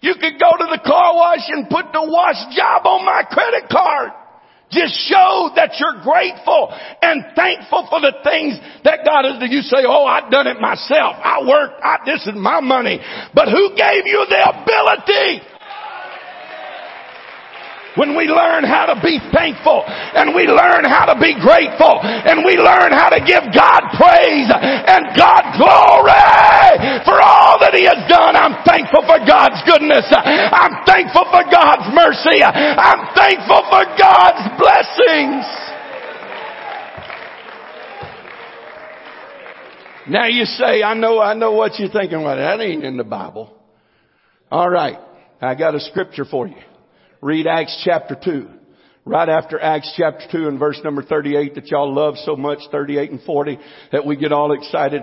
[0.00, 3.68] You could go to the car wash and put the wash job on my credit
[3.70, 4.12] card.
[4.70, 6.70] Just show that you're grateful
[7.02, 8.54] and thankful for the things
[8.84, 9.50] that God has done.
[9.50, 11.18] You say, oh, I've done it myself.
[11.18, 11.82] I worked.
[11.82, 13.00] I, this is my money.
[13.34, 15.42] But who gave you the ability
[17.98, 22.46] when we learn how to be thankful and we learn how to be grateful and
[22.46, 26.22] we learn how to give God praise and God glory
[27.02, 28.38] for all that He has done.
[28.38, 30.06] I'm thankful for God's goodness.
[30.14, 32.38] I'm thankful for God's mercy.
[32.42, 35.46] I'm thankful for God's blessings.
[40.08, 42.22] Now you say, I know, I know what you're thinking.
[42.22, 43.54] Well, that ain't in the Bible.
[44.50, 44.98] All right.
[45.40, 46.56] I got a scripture for you
[47.20, 48.48] read Acts chapter 2.
[49.06, 53.10] Right after Acts chapter 2 and verse number 38 that y'all love so much, 38
[53.10, 53.58] and 40,
[53.92, 55.02] that we get all excited.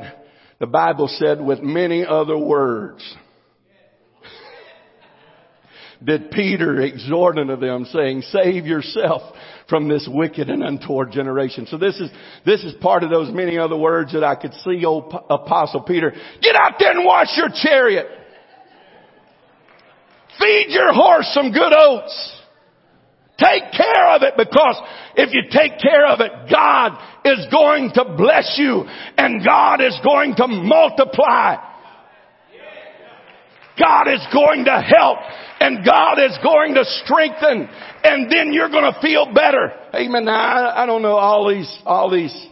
[0.60, 3.04] The Bible said with many other words,
[6.04, 9.24] did Peter exhort unto them saying, save yourself
[9.68, 11.66] from this wicked and untoward generation.
[11.70, 12.10] So this is,
[12.46, 16.14] this is part of those many other words that I could see old apostle Peter,
[16.42, 18.08] get out there and wash your chariot.
[20.40, 22.34] Feed your horse some good oats.
[23.38, 24.82] Take care of it because
[25.16, 28.86] if you take care of it, God is going to bless you
[29.18, 31.56] and God is going to multiply.
[33.80, 35.20] God is going to help
[35.60, 37.70] and God is going to strengthen
[38.04, 39.72] and then you're going to feel better.
[39.94, 40.26] Amen.
[40.26, 42.48] Now, I, I don't know all these, all these,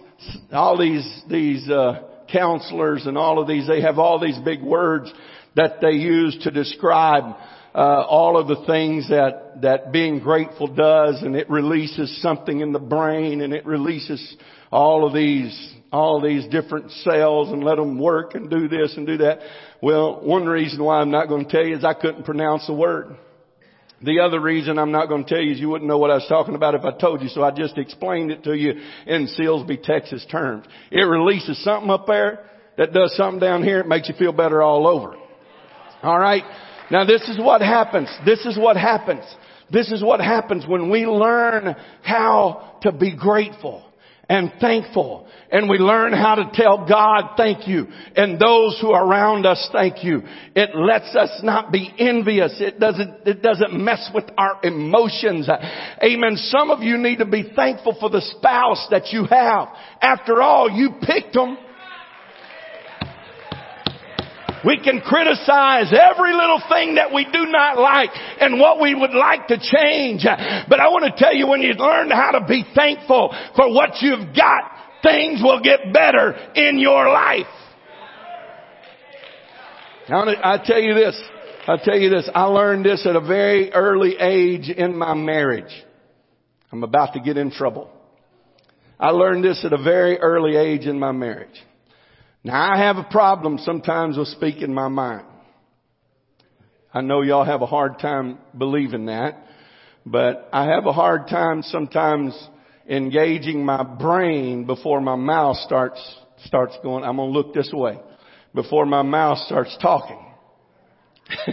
[0.51, 5.11] all these, these, uh, counselors and all of these, they have all these big words
[5.55, 7.35] that they use to describe
[7.75, 12.71] uh, all of the things that that being grateful does, and it releases something in
[12.71, 14.35] the brain, and it releases
[14.71, 19.05] all of these all these different cells and let them work and do this and
[19.05, 19.39] do that.
[19.81, 22.73] Well, one reason why I'm not going to tell you is I couldn't pronounce the
[22.73, 23.15] word.
[24.01, 26.15] The other reason I'm not going to tell you is you wouldn't know what I
[26.15, 28.73] was talking about if I told you, so I just explained it to you
[29.05, 30.65] in Silsbee, Texas terms.
[30.91, 32.45] It releases something up there
[32.77, 33.79] that does something down here.
[33.79, 35.15] It makes you feel better all over.
[36.03, 36.43] All right.
[36.91, 38.09] Now this is what happens.
[38.25, 39.23] This is what happens.
[39.71, 43.83] This is what happens when we learn how to be grateful
[44.29, 49.05] and thankful and we learn how to tell God thank you and those who are
[49.05, 50.23] around us thank you.
[50.55, 52.55] It lets us not be envious.
[52.59, 55.47] It doesn't, it doesn't mess with our emotions.
[56.03, 56.37] Amen.
[56.37, 59.67] Some of you need to be thankful for the spouse that you have.
[60.01, 61.57] After all, you picked them.
[64.65, 68.09] We can criticize every little thing that we do not like
[68.39, 70.25] and what we would like to change.
[70.25, 74.01] But I want to tell you when you learn how to be thankful for what
[74.01, 74.71] you've got,
[75.03, 77.45] things will get better in your life.
[80.07, 81.19] I tell you this,
[81.67, 85.73] I tell you this, I learned this at a very early age in my marriage.
[86.71, 87.89] I'm about to get in trouble.
[88.99, 91.61] I learned this at a very early age in my marriage.
[92.45, 95.25] Now I have a problem sometimes with speaking my mind.
[96.93, 99.47] I know y'all have a hard time believing that,
[100.05, 102.37] But I have a hard time sometimes
[102.87, 105.99] engaging my brain before my mouth starts,
[106.45, 107.97] starts going, I'm gonna look this way,
[108.53, 110.19] before my mouth starts talking.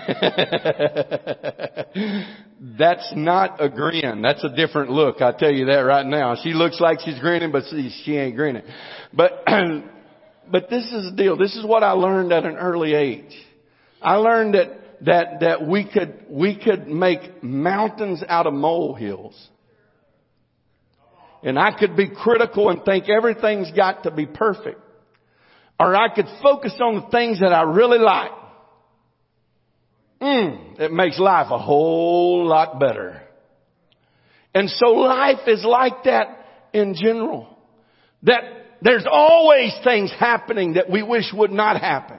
[2.79, 4.21] That's not a grin.
[4.21, 5.23] That's a different look.
[5.23, 6.37] I tell you that right now.
[6.43, 8.65] She looks like she's grinning, but she, she ain't grinning.
[9.15, 9.43] But,
[10.51, 11.37] but this is the deal.
[11.37, 13.33] This is what I learned at an early age.
[14.01, 14.69] I learned that,
[15.03, 19.49] that, that we could, we could make mountains out of molehills.
[21.43, 24.81] And I could be critical and think everything's got to be perfect.
[25.79, 28.31] Or I could focus on the things that I really like.
[30.21, 33.23] Mm, it makes life a whole lot better.
[34.55, 37.52] And so life is like that in general.
[38.25, 38.43] That
[38.83, 42.19] there's always things happening that we wish would not happen.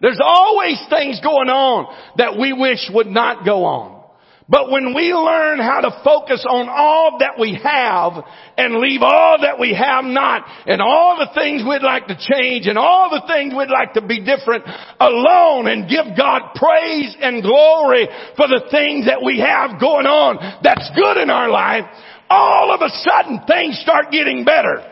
[0.00, 4.02] There's always things going on that we wish would not go on.
[4.48, 8.24] But when we learn how to focus on all that we have
[8.58, 12.66] and leave all that we have not and all the things we'd like to change
[12.66, 14.64] and all the things we'd like to be different
[14.98, 20.60] alone and give God praise and glory for the things that we have going on
[20.62, 21.84] that's good in our life,
[22.28, 24.91] all of a sudden things start getting better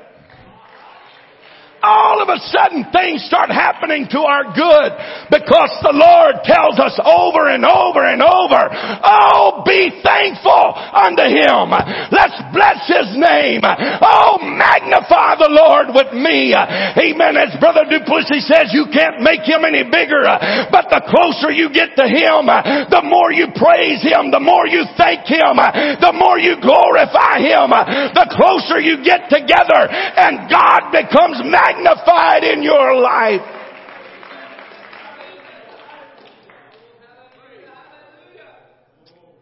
[1.82, 4.90] all of a sudden things start happening to our good
[5.32, 8.60] because the Lord tells us over and over and over,
[9.00, 11.72] oh, be thankful unto Him.
[12.12, 13.64] Let's bless His name.
[13.64, 16.52] Oh, magnify the Lord with me.
[16.52, 17.40] Amen.
[17.40, 20.28] As Brother Duplessis says, you can't make Him any bigger,
[20.68, 22.44] but the closer you get to Him,
[22.92, 27.72] the more you praise Him, the more you thank Him, the more you glorify Him,
[28.12, 33.40] the closer you get together and God becomes magnified magnified in your life.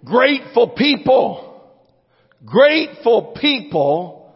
[0.05, 1.70] Grateful people,
[2.45, 4.35] grateful people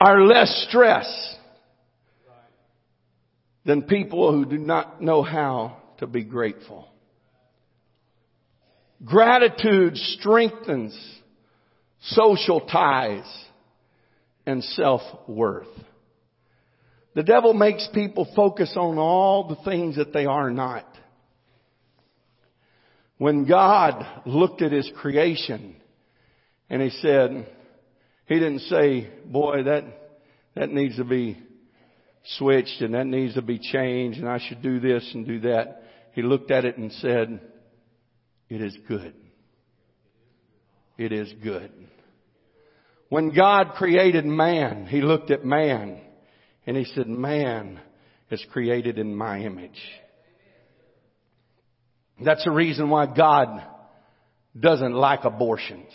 [0.00, 1.36] are less stressed
[3.66, 6.88] than people who do not know how to be grateful.
[9.04, 10.98] Gratitude strengthens
[12.00, 13.26] social ties
[14.46, 15.66] and self-worth.
[17.14, 20.86] The devil makes people focus on all the things that they are not.
[23.16, 25.76] When God looked at his creation
[26.70, 27.48] and he said,
[28.26, 29.84] he didn't say, boy, that,
[30.54, 31.38] that needs to be
[32.36, 35.82] switched and that needs to be changed and I should do this and do that.
[36.12, 37.40] He looked at it and said,
[38.48, 39.14] it is good.
[40.96, 41.72] It is good.
[43.08, 46.00] When God created man, He looked at man
[46.68, 47.80] and he said, man
[48.30, 49.80] is created in my image.
[52.22, 53.64] That's the reason why God
[54.58, 55.90] doesn't like abortions.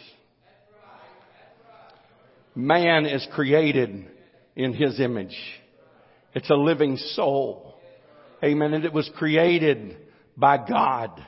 [2.55, 4.07] Man is created
[4.55, 5.37] in His image.
[6.33, 7.75] It's a living soul.
[8.43, 8.73] Amen.
[8.73, 9.95] And it was created
[10.35, 11.23] by God.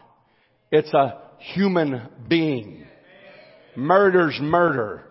[0.71, 1.21] It's a
[1.53, 2.87] human being.
[3.75, 5.03] Murder's murder.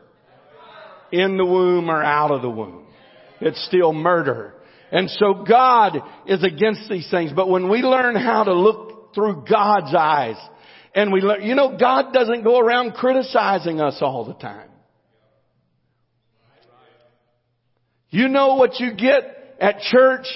[1.12, 2.84] In the womb or out of the womb.
[3.40, 4.54] It's still murder.
[4.90, 7.32] And so God is against these things.
[7.34, 10.36] But when we learn how to look through God's eyes
[10.94, 14.70] and we learn, you know, God doesn't go around criticizing us all the time.
[18.10, 20.26] You know what you get at church?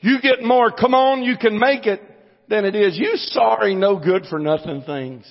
[0.00, 2.00] You get more, come on, you can make it
[2.48, 2.96] than it is.
[2.96, 5.26] You sorry, no good for nothing things.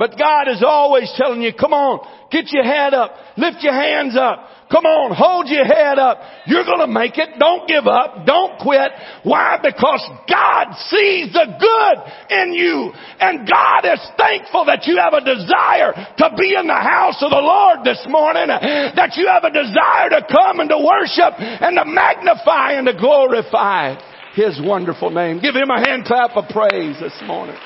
[0.00, 2.00] But God is always telling you, come on,
[2.32, 6.24] get your head up, lift your hands up, come on, hold your head up.
[6.48, 7.36] You're gonna make it.
[7.36, 8.24] Don't give up.
[8.24, 8.96] Don't quit.
[9.28, 9.60] Why?
[9.60, 11.96] Because God sees the good
[12.32, 12.96] in you.
[13.20, 17.28] And God is thankful that you have a desire to be in the house of
[17.28, 18.48] the Lord this morning.
[18.48, 22.96] That you have a desire to come and to worship and to magnify and to
[22.96, 24.00] glorify
[24.32, 25.44] His wonderful name.
[25.44, 27.60] Give Him a hand clap of praise this morning.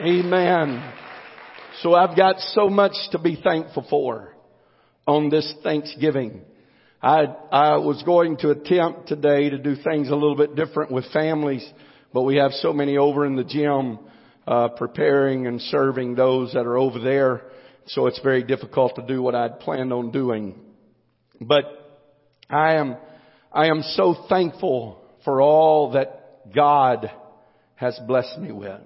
[0.00, 0.82] Amen.
[1.82, 4.34] So I've got so much to be thankful for
[5.06, 6.40] on this Thanksgiving.
[7.02, 11.04] I, I was going to attempt today to do things a little bit different with
[11.12, 11.68] families,
[12.14, 13.98] but we have so many over in the gym,
[14.46, 17.42] uh, preparing and serving those that are over there.
[17.88, 20.58] So it's very difficult to do what I'd planned on doing.
[21.42, 21.64] But
[22.48, 22.96] I am,
[23.52, 27.10] I am so thankful for all that God
[27.74, 28.80] has blessed me with.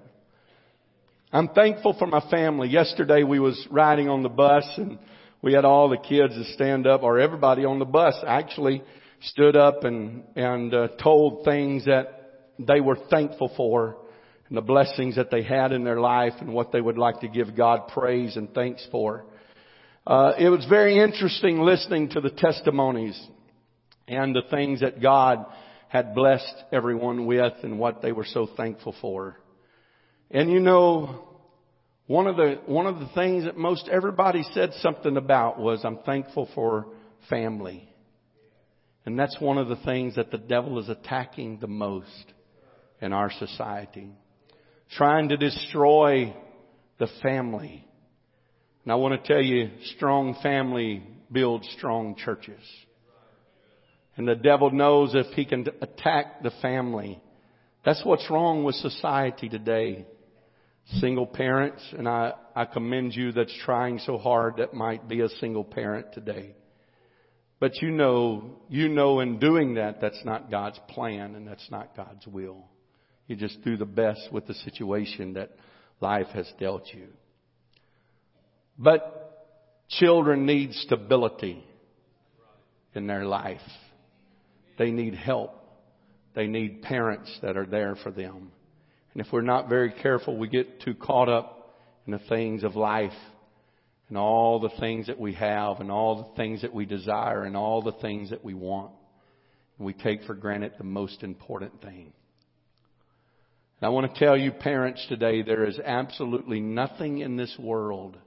[1.33, 2.69] I'm thankful for my family.
[2.69, 4.99] Yesterday we was riding on the bus and
[5.41, 8.83] we had all the kids to stand up or everybody on the bus actually
[9.21, 13.97] stood up and, and uh, told things that they were thankful for
[14.47, 17.27] and the blessings that they had in their life and what they would like to
[17.27, 19.25] give God praise and thanks for.
[20.05, 23.19] Uh, it was very interesting listening to the testimonies
[24.07, 25.43] and the things that God
[25.87, 29.37] had blessed everyone with and what they were so thankful for.
[30.31, 31.25] And you know,
[32.07, 35.99] one of the, one of the things that most everybody said something about was, I'm
[36.05, 36.87] thankful for
[37.29, 37.89] family.
[39.05, 42.33] And that's one of the things that the devil is attacking the most
[43.01, 44.09] in our society.
[44.91, 46.35] Trying to destroy
[46.99, 47.85] the family.
[48.83, 52.61] And I want to tell you, strong family builds strong churches.
[54.15, 57.21] And the devil knows if he can attack the family.
[57.83, 60.05] That's what's wrong with society today.
[60.99, 65.29] Single parents, and I, I commend you that's trying so hard that might be a
[65.29, 66.53] single parent today.
[67.59, 71.95] But you know, you know in doing that, that's not God's plan and that's not
[71.95, 72.65] God's will.
[73.27, 75.51] You just do the best with the situation that
[75.99, 77.07] life has dealt you.
[78.77, 79.55] But
[79.89, 81.63] children need stability
[82.93, 83.57] in their life.
[84.77, 85.53] They need help.
[86.35, 88.51] They need parents that are there for them.
[89.15, 91.73] And if we're not very careful, we get too caught up
[92.05, 93.13] in the things of life
[94.09, 97.55] and all the things that we have and all the things that we desire and
[97.55, 98.91] all the things that we want.
[99.77, 102.11] And we take for granted the most important thing.
[103.79, 108.17] And I want to tell you parents today, there is absolutely nothing in this world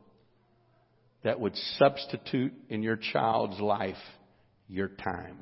[1.22, 3.96] that would substitute in your child's life
[4.68, 5.38] your time.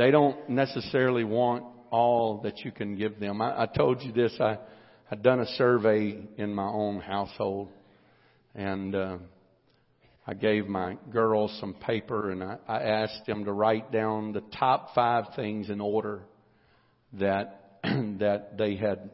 [0.00, 3.42] They don't necessarily want all that you can give them.
[3.42, 4.34] I, I told you this.
[4.40, 4.56] I
[5.04, 7.68] had done a survey in my own household,
[8.54, 9.18] and uh,
[10.26, 14.40] I gave my girls some paper, and I, I asked them to write down the
[14.58, 16.22] top five things in order
[17.12, 19.10] that that they had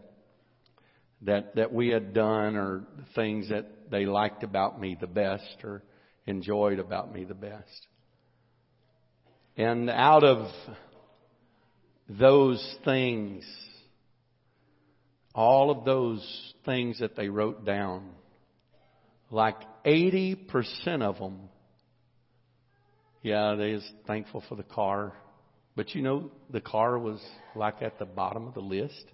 [1.23, 2.85] that that we had done, or
[3.17, 5.83] things that they liked about me the best, or
[6.29, 7.89] enjoyed about me the best.
[9.57, 10.51] And out of
[12.09, 13.45] those things,
[15.35, 18.11] all of those things that they wrote down,
[19.31, 21.49] like 80% of them,
[23.23, 25.15] yeah, they was thankful for the car.
[25.75, 27.21] But you know, the car was
[27.55, 29.05] like at the bottom of the list.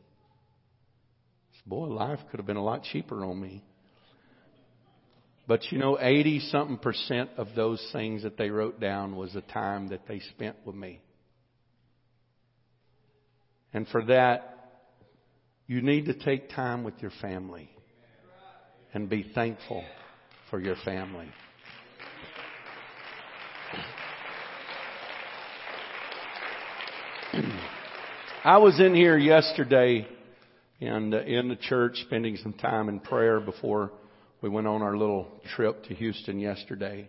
[1.64, 3.62] Boy, life could have been a lot cheaper on me.
[5.47, 9.40] But you know, 80 something percent of those things that they wrote down was the
[9.43, 11.01] time that they spent with me.
[13.74, 14.53] And for that,
[15.66, 17.68] you need to take time with your family
[18.95, 19.84] and be thankful
[20.51, 21.28] for your family.
[28.45, 30.07] I was in here yesterday
[30.80, 33.93] and uh, in the church spending some time in prayer before
[34.43, 37.09] we went on our little trip to Houston yesterday.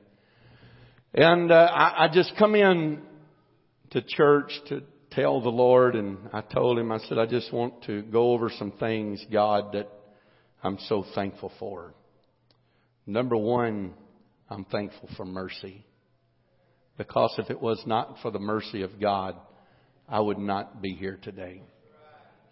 [1.15, 3.01] And uh, I, I just come in
[3.89, 7.83] to church to tell the Lord, and I told him, I said, I just want
[7.85, 9.89] to go over some things, God, that
[10.63, 11.95] I'm so thankful for.
[13.07, 13.95] Number one,
[14.47, 15.85] I'm thankful for mercy.
[16.97, 19.35] Because if it was not for the mercy of God,
[20.07, 21.63] I would not be here today.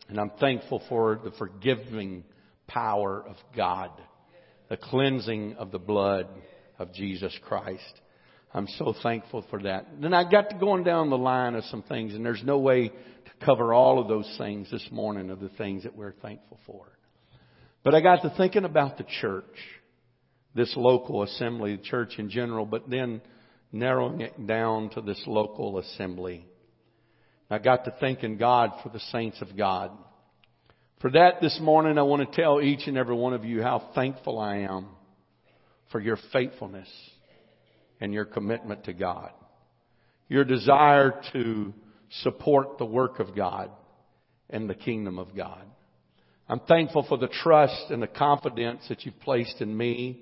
[0.10, 2.24] And I'm thankful for the forgiving
[2.68, 3.92] power of God,
[4.72, 6.30] the cleansing of the blood
[6.80, 8.00] of Jesus Christ.
[8.54, 9.86] I'm so thankful for that.
[10.02, 12.88] Then I got to going down the line of some things, and there's no way
[12.88, 16.86] to cover all of those things this morning of the things that we're thankful for.
[17.84, 19.44] But I got to thinking about the church,
[20.56, 23.20] this local assembly, the church in general, but then
[23.74, 26.46] narrowing it down to this local assembly.
[27.50, 29.92] I got to thanking God for the saints of God.
[31.02, 33.90] For that this morning, I want to tell each and every one of you how
[33.96, 34.86] thankful I am
[35.92, 36.88] for your faithfulness
[38.00, 39.32] and your commitment to God.
[40.30, 41.74] Your desire to
[42.22, 43.72] support the work of God
[44.52, 45.64] and the kingdom of God.
[46.48, 50.22] I'm thankful for the trust and the confidence that you've placed in me,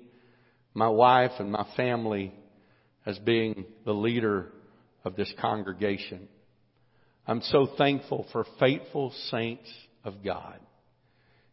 [0.72, 2.32] my wife, and my family
[3.04, 4.50] as being the leader
[5.04, 6.26] of this congregation.
[7.26, 9.68] I'm so thankful for faithful saints
[10.04, 10.58] of God.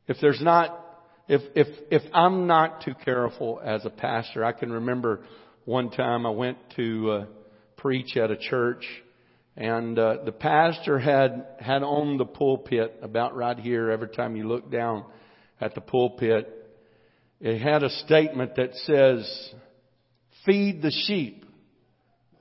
[0.07, 0.79] If there's not,
[1.27, 5.23] if, if, if I'm not too careful as a pastor, I can remember
[5.65, 7.25] one time I went to uh,
[7.75, 8.85] preach at a church,
[9.55, 13.91] and uh, the pastor had had on the pulpit about right here.
[13.91, 15.03] Every time you look down
[15.59, 16.47] at the pulpit,
[17.41, 19.53] it had a statement that says,
[20.45, 21.43] "Feed the sheep,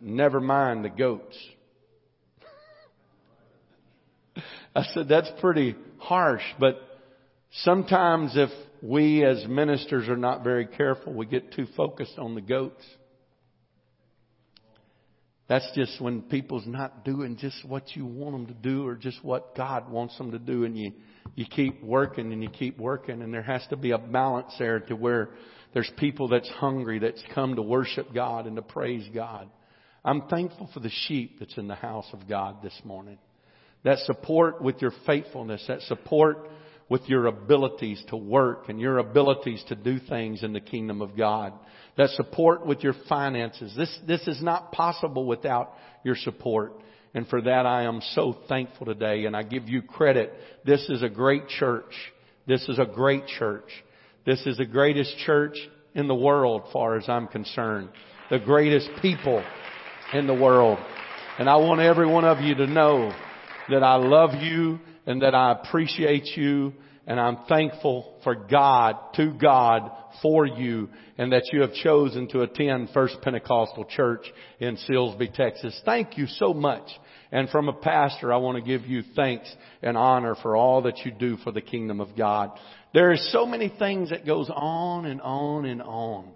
[0.01, 1.37] Never mind the goats.
[4.77, 6.77] I said, that's pretty harsh, but
[7.51, 8.51] sometimes if
[8.83, 12.85] we as ministers are not very careful, we get too focused on the goats.
[15.49, 19.23] That's just when people's not doing just what you want them to do or just
[19.23, 20.93] what God wants them to do and you,
[21.37, 24.81] you keep working and you keep working and there has to be a balance there
[24.81, 25.31] to where
[25.73, 29.49] there's people that's hungry that's come to worship God and to praise God.
[30.05, 33.19] I'm thankful for the sheep that's in the house of God this morning.
[33.85, 36.49] That support with your faithfulness, that support
[36.89, 41.17] with your abilities to work and your abilities to do things in the kingdom of
[41.17, 41.53] God.
[41.97, 43.75] That support with your finances.
[43.77, 45.73] This, this is not possible without
[46.05, 46.75] your support.
[47.15, 50.33] And for that I am so thankful today and I give you credit.
[50.65, 51.93] This is a great church.
[52.47, 53.69] This is a great church.
[54.25, 55.57] This is the greatest church
[55.95, 57.89] in the world far as I'm concerned.
[58.31, 59.43] The greatest people
[60.13, 60.79] in the world.
[61.39, 63.13] And I want every one of you to know
[63.69, 66.73] that I love you and that I appreciate you
[67.07, 72.43] and I'm thankful for God, to God, for you, and that you have chosen to
[72.43, 74.27] attend First Pentecostal Church
[74.59, 75.81] in Silsbee, Texas.
[75.85, 76.89] Thank you so much.
[77.31, 79.53] And from a pastor, I want to give you thanks
[79.83, 82.51] and honor for all that you do for the kingdom of God.
[82.93, 86.31] There are so many things that goes on and on and on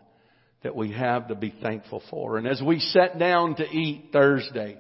[0.63, 2.37] that we have to be thankful for.
[2.37, 4.79] And as we sat down to eat Thursday,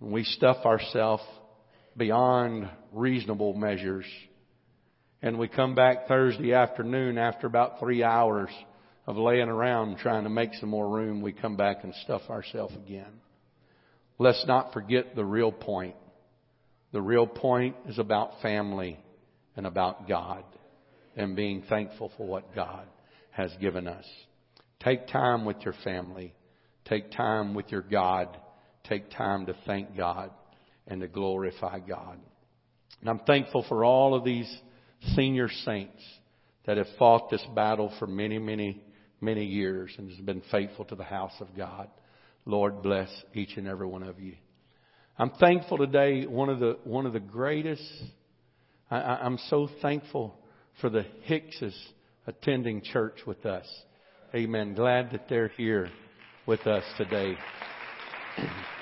[0.00, 1.22] we stuff ourselves
[1.96, 4.06] beyond reasonable measures.
[5.22, 8.50] And we come back Thursday afternoon after about three hours
[9.06, 11.20] of laying around trying to make some more room.
[11.20, 13.20] We come back and stuff ourselves again.
[14.18, 15.96] Let's not forget the real point.
[16.92, 18.98] The real point is about family
[19.56, 20.44] and about God
[21.16, 22.86] and being thankful for what God
[23.30, 24.04] has given us.
[24.82, 26.34] Take time with your family.
[26.86, 28.36] Take time with your God.
[28.84, 30.30] Take time to thank God
[30.90, 32.18] and to glorify God.
[33.00, 34.52] And I'm thankful for all of these
[35.14, 36.02] senior saints
[36.66, 38.82] that have fought this battle for many, many,
[39.20, 41.88] many years and has been faithful to the house of God.
[42.44, 44.34] Lord bless each and every one of you.
[45.16, 46.26] I'm thankful today.
[46.26, 47.82] One of the one of the greatest.
[48.90, 50.34] I, I'm so thankful
[50.80, 51.74] for the Hickses
[52.26, 53.66] attending church with us.
[54.34, 54.74] Amen.
[54.74, 55.90] Glad that they're here
[56.46, 57.36] with us today.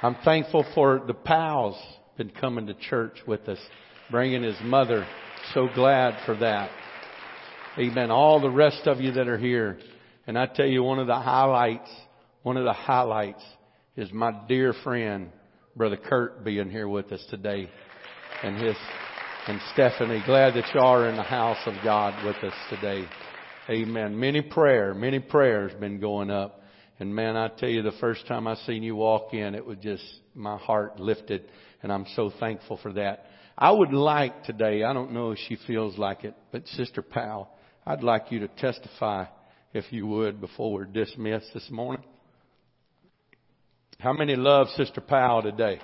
[0.00, 1.76] I'm thankful for the Powells
[2.16, 3.58] been coming to church with us,
[4.12, 5.04] bringing his mother.
[5.54, 6.70] So glad for that.
[7.76, 8.12] Amen.
[8.12, 9.78] All the rest of you that are here.
[10.28, 11.90] And I tell you, one of the highlights,
[12.44, 13.42] one of the highlights
[13.96, 15.30] is my dear friend,
[15.74, 17.68] Brother Kurt being here with us today.
[18.44, 18.76] And his,
[19.48, 23.04] and Stephanie, glad that you are in the house of God with us today.
[23.68, 24.18] Amen.
[24.18, 26.62] Many prayer, many prayers been going up.
[27.00, 29.78] And man, I tell you, the first time I seen you walk in, it was
[29.80, 30.02] just,
[30.34, 31.44] my heart lifted.
[31.82, 33.26] And I'm so thankful for that.
[33.56, 37.48] I would like today, I don't know if she feels like it, but Sister Powell,
[37.86, 39.26] I'd like you to testify,
[39.72, 42.04] if you would, before we're dismissed this morning.
[44.00, 45.80] How many love Sister Powell today?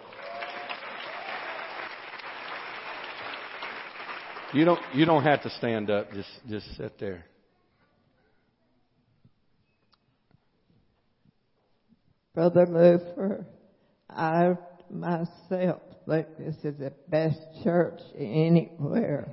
[4.53, 6.13] You don't, you don't have to stand up.
[6.13, 7.25] Just, just sit there.
[12.35, 13.47] Brother Luther,
[14.11, 14.57] I
[14.91, 19.29] myself think this is the best church anywhere.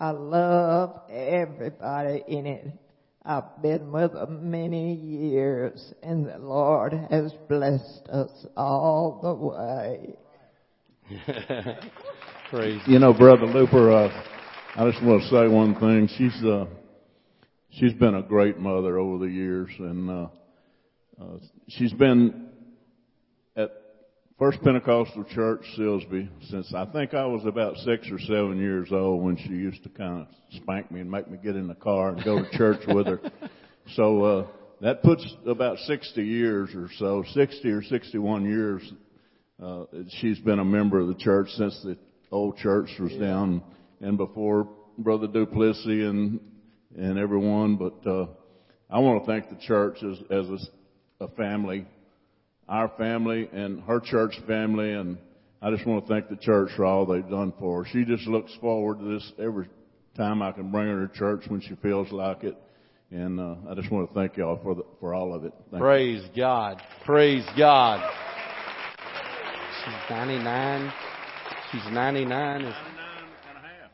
[0.00, 2.66] I love everybody in it.
[3.24, 10.16] I've been with them many years and the Lord has blessed us all the way.
[12.50, 12.80] Praise.
[12.88, 14.24] You know, Brother Looper, uh,
[14.74, 16.08] I just want to say one thing.
[16.18, 16.66] She's, uh,
[17.70, 20.26] she's been a great mother over the years and, uh,
[21.20, 21.38] uh,
[21.68, 22.48] she's been
[23.56, 23.70] at
[24.38, 29.22] First Pentecostal Church, Silsbee, since I think I was about six or seven years old
[29.22, 32.10] when she used to kind of spank me and make me get in the car
[32.10, 33.20] and go to church with her.
[33.94, 34.46] So, uh,
[34.82, 38.82] that puts about 60 years or so, 60 or 61 years,
[39.62, 39.84] uh,
[40.20, 41.96] she's been a member of the church since the
[42.30, 43.62] old church was down
[44.02, 46.40] and before Brother Duplessis and,
[46.94, 48.26] and everyone, but, uh,
[48.90, 50.58] I want to thank the church as, as a
[51.20, 51.86] a family,
[52.68, 55.18] our family and her church family, and
[55.62, 57.90] I just want to thank the church for all they've done for her.
[57.90, 59.68] She just looks forward to this every
[60.16, 62.56] time I can bring her to church when she feels like it.
[63.10, 65.52] And uh, I just want to thank y'all for the, for all of it.
[65.70, 66.42] Thank Praise you.
[66.42, 66.82] God.
[67.04, 68.00] Praise God.
[69.84, 70.92] She's 99.
[71.70, 72.62] She's 99.
[72.62, 73.90] 99 and a half.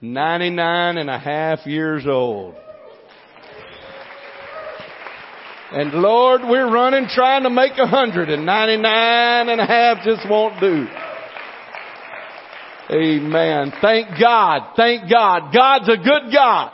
[0.00, 2.54] 99 and a half years old.
[5.74, 10.22] And Lord, we're running trying to make a hundred and ninety-nine and a half just
[10.30, 10.86] won't do.
[12.90, 13.72] Amen.
[13.82, 14.74] Thank God.
[14.76, 15.52] Thank God.
[15.52, 16.70] God's a good God.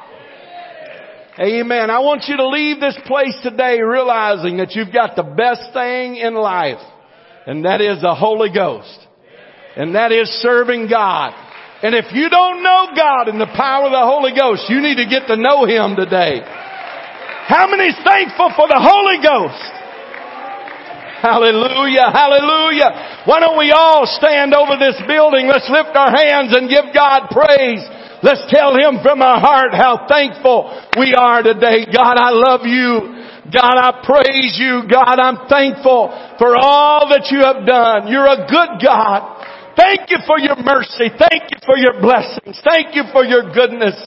[1.38, 1.88] Amen.
[1.88, 6.16] I want you to leave this place today realizing that you've got the best thing
[6.16, 6.84] in life.
[7.46, 8.98] And that is the Holy Ghost.
[9.76, 11.32] And that is serving God.
[11.82, 14.96] And if you don't know God and the power of the Holy Ghost, you need
[14.96, 16.44] to get to know Him today.
[17.50, 19.58] How many's thankful for the Holy Ghost?
[21.18, 23.26] Hallelujah, hallelujah.
[23.26, 25.50] Why don't we all stand over this building?
[25.50, 27.82] Let's lift our hands and give God praise.
[28.22, 31.90] Let's tell Him from our heart how thankful we are today.
[31.90, 33.18] God, I love you.
[33.50, 34.86] God, I praise you.
[34.86, 38.06] God, I'm thankful for all that you have done.
[38.06, 39.42] You're a good God.
[39.74, 41.10] Thank you for your mercy.
[41.18, 42.62] Thank you for your blessings.
[42.62, 43.98] Thank you for your goodness.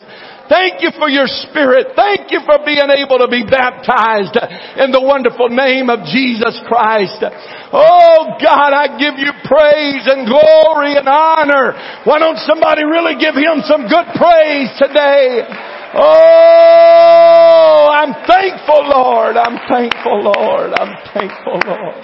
[0.49, 1.95] Thank you for your spirit.
[1.95, 4.35] Thank you for being able to be baptized
[4.79, 7.23] in the wonderful name of Jesus Christ.
[7.71, 11.73] Oh God, I give you praise and glory and honor.
[12.03, 15.47] Why don't somebody really give him some good praise today?
[15.95, 19.37] Oh, I'm thankful, Lord.
[19.37, 20.73] I'm thankful, Lord.
[20.73, 22.03] I'm thankful, Lord.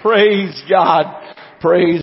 [0.00, 1.20] Praise God.
[1.60, 1.98] Praise